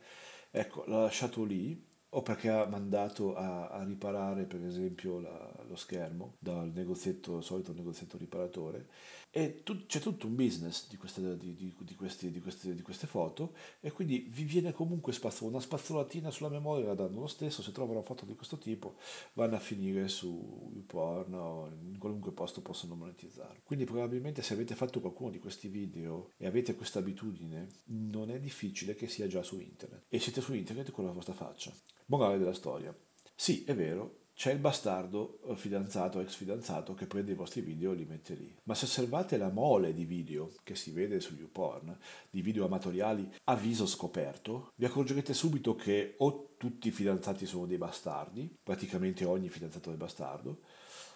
Ecco, 0.50 0.85
l'ha 0.87 1.02
lasciato 1.02 1.44
lì 1.44 1.87
o 2.11 2.23
perché 2.23 2.49
ha 2.49 2.66
mandato 2.66 3.35
a, 3.37 3.68
a 3.68 3.85
riparare 3.85 4.44
per 4.44 4.64
esempio 4.64 5.20
la, 5.20 5.53
lo 5.66 5.77
schermo 5.77 6.35
dal 6.38 6.70
negozietto, 6.75 7.40
solito 7.40 7.73
negozietto 7.73 8.16
riparatore 8.18 8.88
e 9.33 9.62
tu, 9.62 9.87
c'è 9.87 10.01
tutto 10.01 10.27
un 10.27 10.35
business 10.35 10.88
di 10.88 10.97
queste, 10.97 11.37
di, 11.37 11.55
di, 11.55 11.73
questi, 11.75 11.95
queste, 12.40 12.75
di, 12.75 12.83
queste, 12.83 13.07
foto 13.07 13.55
e 13.79 13.93
quindi 13.93 14.27
vi 14.29 14.43
viene 14.43 14.73
comunque 14.73 15.12
spazzo, 15.12 15.47
una 15.47 15.61
spazzolatina 15.61 16.33
sulla 16.33 16.49
memoria 16.49 16.88
la 16.88 16.95
danno 16.95 17.21
lo 17.21 17.27
stesso, 17.29 17.62
se 17.62 17.71
trovano 17.71 18.03
foto 18.03 18.25
di 18.25 18.35
questo 18.35 18.59
tipo 18.59 18.97
vanno 19.35 19.55
a 19.55 19.61
finire 19.61 20.09
su 20.09 20.71
YouPorn 20.75 21.35
o 21.35 21.69
in 21.69 21.99
qualunque 21.99 22.33
posto 22.33 22.61
possono 22.61 22.97
monetizzare. 22.97 23.61
Quindi 23.62 23.85
probabilmente 23.85 24.43
se 24.43 24.55
avete 24.55 24.75
fatto 24.75 25.01
qualcuno 25.01 25.31
di 25.31 25.38
questi 25.38 25.69
video 25.69 26.33
e 26.37 26.47
avete 26.47 26.75
questa 26.75 26.99
abitudine 26.99 27.69
non 27.85 28.31
è 28.31 28.40
difficile 28.40 28.97
che 28.97 29.07
sia 29.07 29.29
già 29.29 29.45
su 29.45 29.61
internet 29.61 30.07
e 30.09 30.19
siete 30.19 30.40
su 30.40 30.55
internet 30.55 30.90
con 30.90 31.05
la 31.05 31.12
vostra 31.12 31.35
faccia. 31.35 31.73
Morale 32.07 32.38
della 32.38 32.53
storia. 32.53 32.93
Sì, 33.37 33.62
è 33.64 33.75
vero, 33.75 34.19
c'è 34.40 34.53
il 34.53 34.59
bastardo 34.59 35.38
eh, 35.48 35.55
fidanzato 35.55 36.16
o 36.16 36.22
ex 36.22 36.35
fidanzato 36.35 36.94
che 36.94 37.05
prende 37.05 37.33
i 37.33 37.35
vostri 37.35 37.61
video 37.61 37.92
e 37.92 37.96
li 37.96 38.07
mette 38.07 38.33
lì. 38.33 38.50
Ma 38.62 38.74
se 38.74 38.87
osservate 38.87 39.37
la 39.37 39.50
mole 39.50 39.92
di 39.92 40.07
video 40.07 40.50
che 40.64 40.74
si 40.76 40.92
vede 40.92 41.20
su 41.20 41.35
YouPorn, 41.35 41.94
di 42.31 42.40
video 42.40 42.64
amatoriali 42.64 43.31
a 43.44 43.55
viso 43.55 43.85
scoperto, 43.85 44.72
vi 44.76 44.87
accorgerete 44.87 45.35
subito 45.35 45.76
che 45.76 46.14
o 46.16 46.55
tutti 46.57 46.88
i 46.88 46.90
fidanzati 46.90 47.44
sono 47.44 47.66
dei 47.66 47.76
bastardi, 47.76 48.50
praticamente 48.62 49.26
ogni 49.26 49.50
fidanzato 49.50 49.92
è 49.92 49.96
bastardo, 49.96 50.62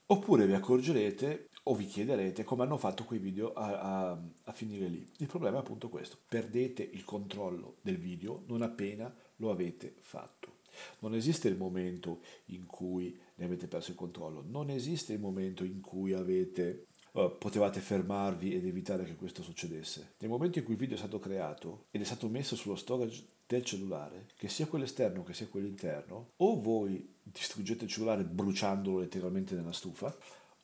oppure 0.08 0.44
vi 0.44 0.52
accorgerete 0.52 1.48
o 1.62 1.74
vi 1.74 1.86
chiederete 1.86 2.44
come 2.44 2.64
hanno 2.64 2.76
fatto 2.76 3.04
quei 3.04 3.20
video 3.20 3.54
a, 3.54 4.10
a, 4.10 4.22
a 4.42 4.52
finire 4.52 4.88
lì. 4.88 5.10
Il 5.20 5.28
problema 5.28 5.56
è 5.56 5.60
appunto 5.60 5.88
questo, 5.88 6.18
perdete 6.28 6.82
il 6.82 7.06
controllo 7.06 7.76
del 7.80 7.96
video 7.96 8.42
non 8.48 8.60
appena 8.60 9.10
lo 9.36 9.50
avete 9.50 9.94
fatto. 10.00 10.53
Non 11.00 11.14
esiste 11.14 11.48
il 11.48 11.56
momento 11.56 12.20
in 12.46 12.66
cui 12.66 13.18
ne 13.36 13.44
avete 13.44 13.66
perso 13.66 13.90
il 13.90 13.96
controllo, 13.96 14.44
non 14.46 14.70
esiste 14.70 15.12
il 15.12 15.20
momento 15.20 15.64
in 15.64 15.80
cui 15.80 16.12
avete, 16.12 16.86
uh, 17.12 17.36
potevate 17.38 17.80
fermarvi 17.80 18.54
ed 18.54 18.66
evitare 18.66 19.04
che 19.04 19.16
questo 19.16 19.42
succedesse. 19.42 20.14
Nel 20.18 20.30
momento 20.30 20.58
in 20.58 20.64
cui 20.64 20.74
il 20.74 20.80
video 20.80 20.96
è 20.96 20.98
stato 20.98 21.18
creato 21.18 21.86
ed 21.90 22.00
è 22.00 22.04
stato 22.04 22.28
messo 22.28 22.56
sullo 22.56 22.76
storage 22.76 23.24
del 23.46 23.64
cellulare, 23.64 24.28
che 24.36 24.48
sia 24.48 24.66
quello 24.66 24.84
esterno 24.84 25.22
che 25.22 25.34
sia 25.34 25.48
quello 25.48 25.66
interno, 25.66 26.30
o 26.36 26.60
voi 26.60 27.12
distruggete 27.22 27.84
il 27.84 27.90
cellulare 27.90 28.24
bruciandolo 28.24 29.00
letteralmente 29.00 29.54
nella 29.54 29.72
stufa, 29.72 30.16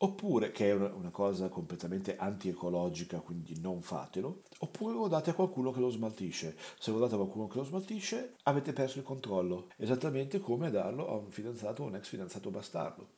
oppure, 0.03 0.51
che 0.51 0.71
è 0.71 0.75
una 0.75 1.11
cosa 1.11 1.49
completamente 1.49 2.17
anti-ecologica, 2.17 3.21
quindi 3.21 3.61
non 3.61 3.83
fatelo, 3.83 4.43
oppure 4.59 4.95
lo 4.95 5.09
date 5.09 5.31
a 5.31 5.35
qualcuno 5.35 5.73
che 5.73 5.81
lo 5.81 5.91
smaltisce. 5.91 6.57
Se 6.79 6.91
lo 6.91 6.99
date 6.99 7.15
a 7.15 7.19
qualcuno 7.19 7.49
che 7.49 7.59
lo 7.59 7.65
smaltisce, 7.65 8.37
avete 8.45 8.73
perso 8.73 8.99
il 8.99 9.05
controllo, 9.05 9.69
esattamente 9.77 10.41
come 10.41 10.71
darlo 10.71 11.09
a 11.09 11.17
un 11.17 11.31
fidanzato 11.31 11.83
o 11.83 11.87
un 11.87 11.97
ex 11.97 12.09
fidanzato 12.09 12.51
bastardo. 12.51 13.09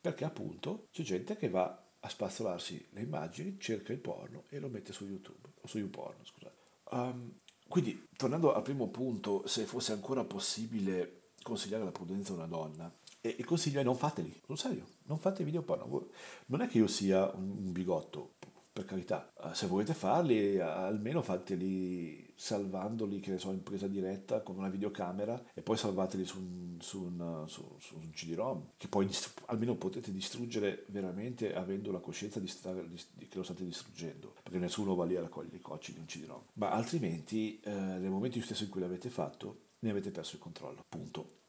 Perché 0.00 0.24
appunto 0.24 0.86
c'è 0.90 1.02
gente 1.02 1.36
che 1.36 1.48
va 1.48 1.80
a 2.00 2.08
spazzolarsi 2.08 2.88
le 2.90 3.02
immagini, 3.02 3.56
cerca 3.60 3.92
il 3.92 4.00
porno 4.00 4.44
e 4.48 4.58
lo 4.58 4.68
mette 4.68 4.92
su 4.92 5.06
YouTube, 5.06 5.48
o 5.60 5.66
su 5.68 5.78
YouPorn, 5.78 6.24
scusate. 6.24 6.56
Um, 6.90 7.38
quindi, 7.68 8.08
tornando 8.16 8.52
al 8.52 8.62
primo 8.62 8.88
punto, 8.88 9.46
se 9.46 9.64
fosse 9.64 9.92
ancora 9.92 10.24
possibile 10.24 11.21
consigliare 11.42 11.84
la 11.84 11.92
prudenza 11.92 12.32
a 12.32 12.36
una 12.36 12.46
donna, 12.46 12.92
e 13.20 13.36
il 13.38 13.44
consiglio 13.44 13.80
è 13.80 13.84
non 13.84 13.96
fateli, 13.96 14.40
sul 14.44 14.58
serio, 14.58 14.86
non 15.04 15.18
fate 15.18 15.44
video 15.44 15.62
porno. 15.62 16.08
Non 16.46 16.60
è 16.60 16.66
che 16.66 16.78
io 16.78 16.88
sia 16.88 17.30
un 17.34 17.70
bigotto, 17.70 18.34
per 18.72 18.84
carità, 18.86 19.30
eh, 19.44 19.54
se 19.54 19.66
volete 19.66 19.92
farli, 19.92 20.58
almeno 20.58 21.20
fateli 21.20 22.32
salvandoli, 22.34 23.20
che 23.20 23.30
ne 23.30 23.38
so, 23.38 23.52
in 23.52 23.62
presa 23.62 23.86
diretta 23.86 24.40
con 24.40 24.56
una 24.56 24.70
videocamera 24.70 25.50
e 25.52 25.60
poi 25.60 25.76
salvateli 25.76 26.24
su 26.24 26.38
un, 26.38 26.76
su 26.80 27.02
un, 27.02 27.44
su, 27.46 27.76
su 27.78 27.96
un 27.96 28.10
CD-ROM, 28.10 28.70
che 28.76 28.88
poi 28.88 29.08
almeno 29.46 29.76
potete 29.76 30.10
distruggere 30.10 30.86
veramente 30.88 31.54
avendo 31.54 31.92
la 31.92 32.00
coscienza 32.00 32.40
di 32.40 32.48
stare, 32.48 32.88
di, 32.88 33.28
che 33.28 33.36
lo 33.36 33.44
state 33.44 33.64
distruggendo, 33.64 34.34
perché 34.42 34.58
nessuno 34.58 34.94
va 34.94 35.04
lì 35.04 35.16
a 35.16 35.20
raccogliere 35.20 35.58
i 35.58 35.60
cocci 35.60 35.92
di 35.92 36.00
un 36.00 36.06
CD-ROM. 36.06 36.42
Ma 36.54 36.70
altrimenti, 36.70 37.60
eh, 37.60 37.70
nel 37.70 38.10
momento 38.10 38.40
stesso 38.40 38.64
in 38.64 38.70
cui 38.70 38.80
l'avete 38.80 39.10
fatto, 39.10 39.70
ne 39.82 39.90
avete 39.90 40.10
perso 40.10 40.36
il 40.36 40.42
controllo. 40.42 40.84
Punto. 40.88 41.40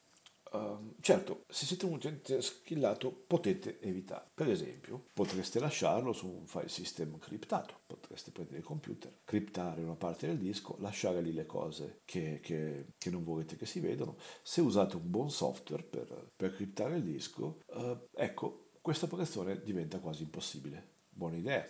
Uh, 0.54 0.94
certo, 1.00 1.42
se 1.48 1.66
siete 1.66 1.84
un 1.84 1.94
utente 1.94 2.40
schillato 2.40 3.10
potete 3.10 3.80
evitare. 3.80 4.30
Per 4.32 4.48
esempio, 4.48 5.06
potreste 5.12 5.58
lasciarlo 5.58 6.12
su 6.12 6.28
un 6.28 6.46
file 6.46 6.68
system 6.68 7.18
criptato. 7.18 7.80
Potreste 7.86 8.30
prendere 8.30 8.58
il 8.58 8.64
computer, 8.64 9.12
criptare 9.24 9.82
una 9.82 9.96
parte 9.96 10.28
del 10.28 10.38
disco, 10.38 10.76
lasciare 10.78 11.22
lì 11.22 11.32
le 11.32 11.46
cose 11.46 12.02
che, 12.04 12.38
che, 12.40 12.86
che 12.96 13.10
non 13.10 13.24
volete 13.24 13.56
che 13.56 13.66
si 13.66 13.80
vedano. 13.80 14.16
Se 14.42 14.60
usate 14.60 14.94
un 14.94 15.10
buon 15.10 15.30
software 15.30 15.82
per, 15.82 16.30
per 16.36 16.54
criptare 16.54 16.96
il 16.96 17.02
disco, 17.02 17.58
uh, 17.66 18.06
ecco, 18.12 18.68
questa 18.80 19.06
operazione 19.06 19.60
diventa 19.60 19.98
quasi 19.98 20.22
impossibile. 20.22 20.92
Buona 21.08 21.36
idea. 21.36 21.66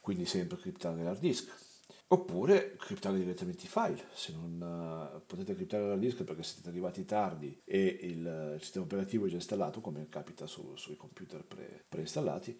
Quindi 0.00 0.26
sempre 0.26 0.58
criptare 0.58 1.02
l'hard 1.04 1.20
disk 1.20 1.67
Oppure 2.10 2.76
criptare 2.76 3.18
direttamente 3.18 3.66
i 3.66 3.68
file, 3.68 4.02
se 4.14 4.32
non 4.32 5.12
uh, 5.14 5.26
potete 5.26 5.54
criptare 5.54 5.86
l'hard 5.86 6.00
disk 6.00 6.24
perché 6.24 6.42
siete 6.42 6.70
arrivati 6.70 7.04
tardi 7.04 7.60
e 7.64 7.84
il, 8.00 8.54
il 8.54 8.62
sistema 8.62 8.86
operativo 8.86 9.26
è 9.26 9.28
già 9.28 9.34
installato, 9.34 9.82
come 9.82 10.08
capita 10.08 10.46
su, 10.46 10.74
sui 10.76 10.96
computer 10.96 11.44
pre, 11.44 11.84
preinstallati, 11.86 12.58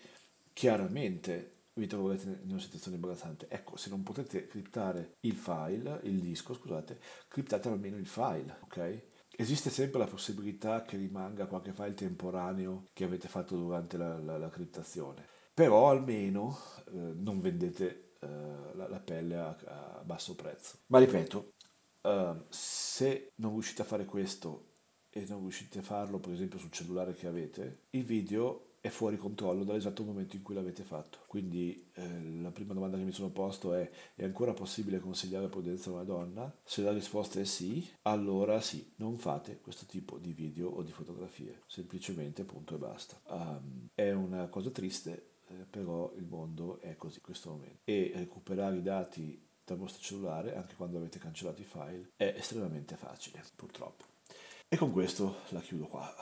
chiaramente 0.53 1.53
vi 1.73 1.87
troverete 1.87 2.41
in 2.43 2.51
una 2.51 2.61
situazione 2.61 2.97
imbarazzante. 2.97 3.47
Ecco, 3.49 3.77
se 3.77 3.89
non 3.89 4.03
potete 4.03 4.47
criptare 4.47 5.17
il 5.21 5.35
file, 5.35 6.01
il 6.03 6.21
disco, 6.21 6.53
scusate, 6.53 7.01
criptate 7.29 7.69
almeno 7.69 7.97
il 7.97 8.07
file, 8.07 8.59
ok? 8.65 9.03
Esiste 9.35 9.71
sempre 9.71 10.01
la 10.01 10.07
possibilità 10.07 10.83
che 10.83 10.99
rimanga 10.99 11.47
qualche 11.47 11.73
file 11.73 11.95
temporaneo 11.95 12.85
che 12.93 13.05
avete 13.05 13.29
fatto 13.29 13.57
durante 13.57 13.97
la, 13.97 14.19
la, 14.19 14.37
la 14.37 14.49
criptazione, 14.51 15.25
però 15.55 15.89
almeno 15.89 16.59
eh, 16.89 17.15
non 17.15 17.41
vendete 17.41 18.08
la, 18.27 18.89
la, 18.89 19.01
pelle 19.01 19.37
a, 19.37 19.57
a, 19.65 20.03
basso 20.05 20.35
prezzo. 20.35 20.79
Ma 20.87 20.99
ripeto, 20.99 21.53
uh, 22.03 22.45
se 22.49 23.33
non 23.37 23.53
riuscite 23.53 23.83
a 23.83 23.87
fare 23.87 24.05
questo 24.05 24.73
e 25.11 25.25
non 25.29 25.41
riuscite 25.41 25.79
a 25.79 25.83
farlo 25.83 26.19
per 26.19 26.33
esempio 26.33 26.59
sul 26.59 26.71
cellulare 26.71 27.15
che 27.15 27.27
avete, 27.27 27.87
il 27.91 28.05
video 28.05 28.69
è 28.81 28.89
fuori 28.91 29.17
controllo 29.17 29.65
dall'esatto 29.65 30.05
momento 30.05 30.37
in 30.37 30.43
cui 30.43 30.55
l'avete 30.55 30.83
fatto. 30.83 31.19
Quindi 31.27 31.91
eh, 31.95 32.41
la 32.41 32.51
prima 32.51 32.75
domanda 32.75 32.97
che 32.97 33.03
mi 33.03 33.13
sono 33.13 33.31
posto 33.31 33.75
è 33.75 33.91
è 34.15 34.25
ancora 34.25 34.55
possibile 34.55 35.01
consigliare 35.01 35.49
prudenza 35.49 35.91
a 35.91 35.95
una 35.95 36.05
donna? 36.05 36.61
Se 36.65 36.83
la 36.83 36.93
risposta 36.93 37.41
è 37.41 37.45
sì, 37.45 37.89
allora 38.03 38.61
sì, 38.61 38.93
non 38.97 39.17
fate 39.17 39.61
questo 39.61 39.87
tipo 39.87 40.19
di 40.19 40.33
video 40.33 40.69
o 40.69 40.83
di 40.83 40.93
fotografie, 40.93 41.63
semplicemente 41.67 42.45
punto 42.45 42.75
e 42.77 42.79
basta. 42.79 43.21
Um, 43.29 43.89
è 43.95 44.13
una 44.13 44.49
cosa 44.49 44.71
triste, 44.71 45.33
eh, 45.51 45.65
però 45.69 46.13
il 46.17 46.25
mondo 46.25 46.81
è 46.81 46.97
così 46.97 47.17
in 47.17 47.23
questo 47.23 47.51
momento. 47.51 47.81
E 47.85 48.13
recuperare 48.15 48.77
i 48.77 48.83
dati 48.83 49.47
dal 49.65 49.77
vostro 49.77 50.03
cellulare, 50.03 50.57
anche 50.57 50.75
quando 50.75 50.97
avete 50.97 51.19
cancellato 51.19 51.61
i 51.61 51.65
file, 51.65 52.11
è 52.17 52.35
estremamente 52.37 52.97
facile, 52.97 53.43
purtroppo. 53.55 54.05
E 54.69 54.77
con 54.77 54.93
questo 54.93 55.41
la 55.49 55.61
chiudo 55.61 55.87
qua. 55.87 56.15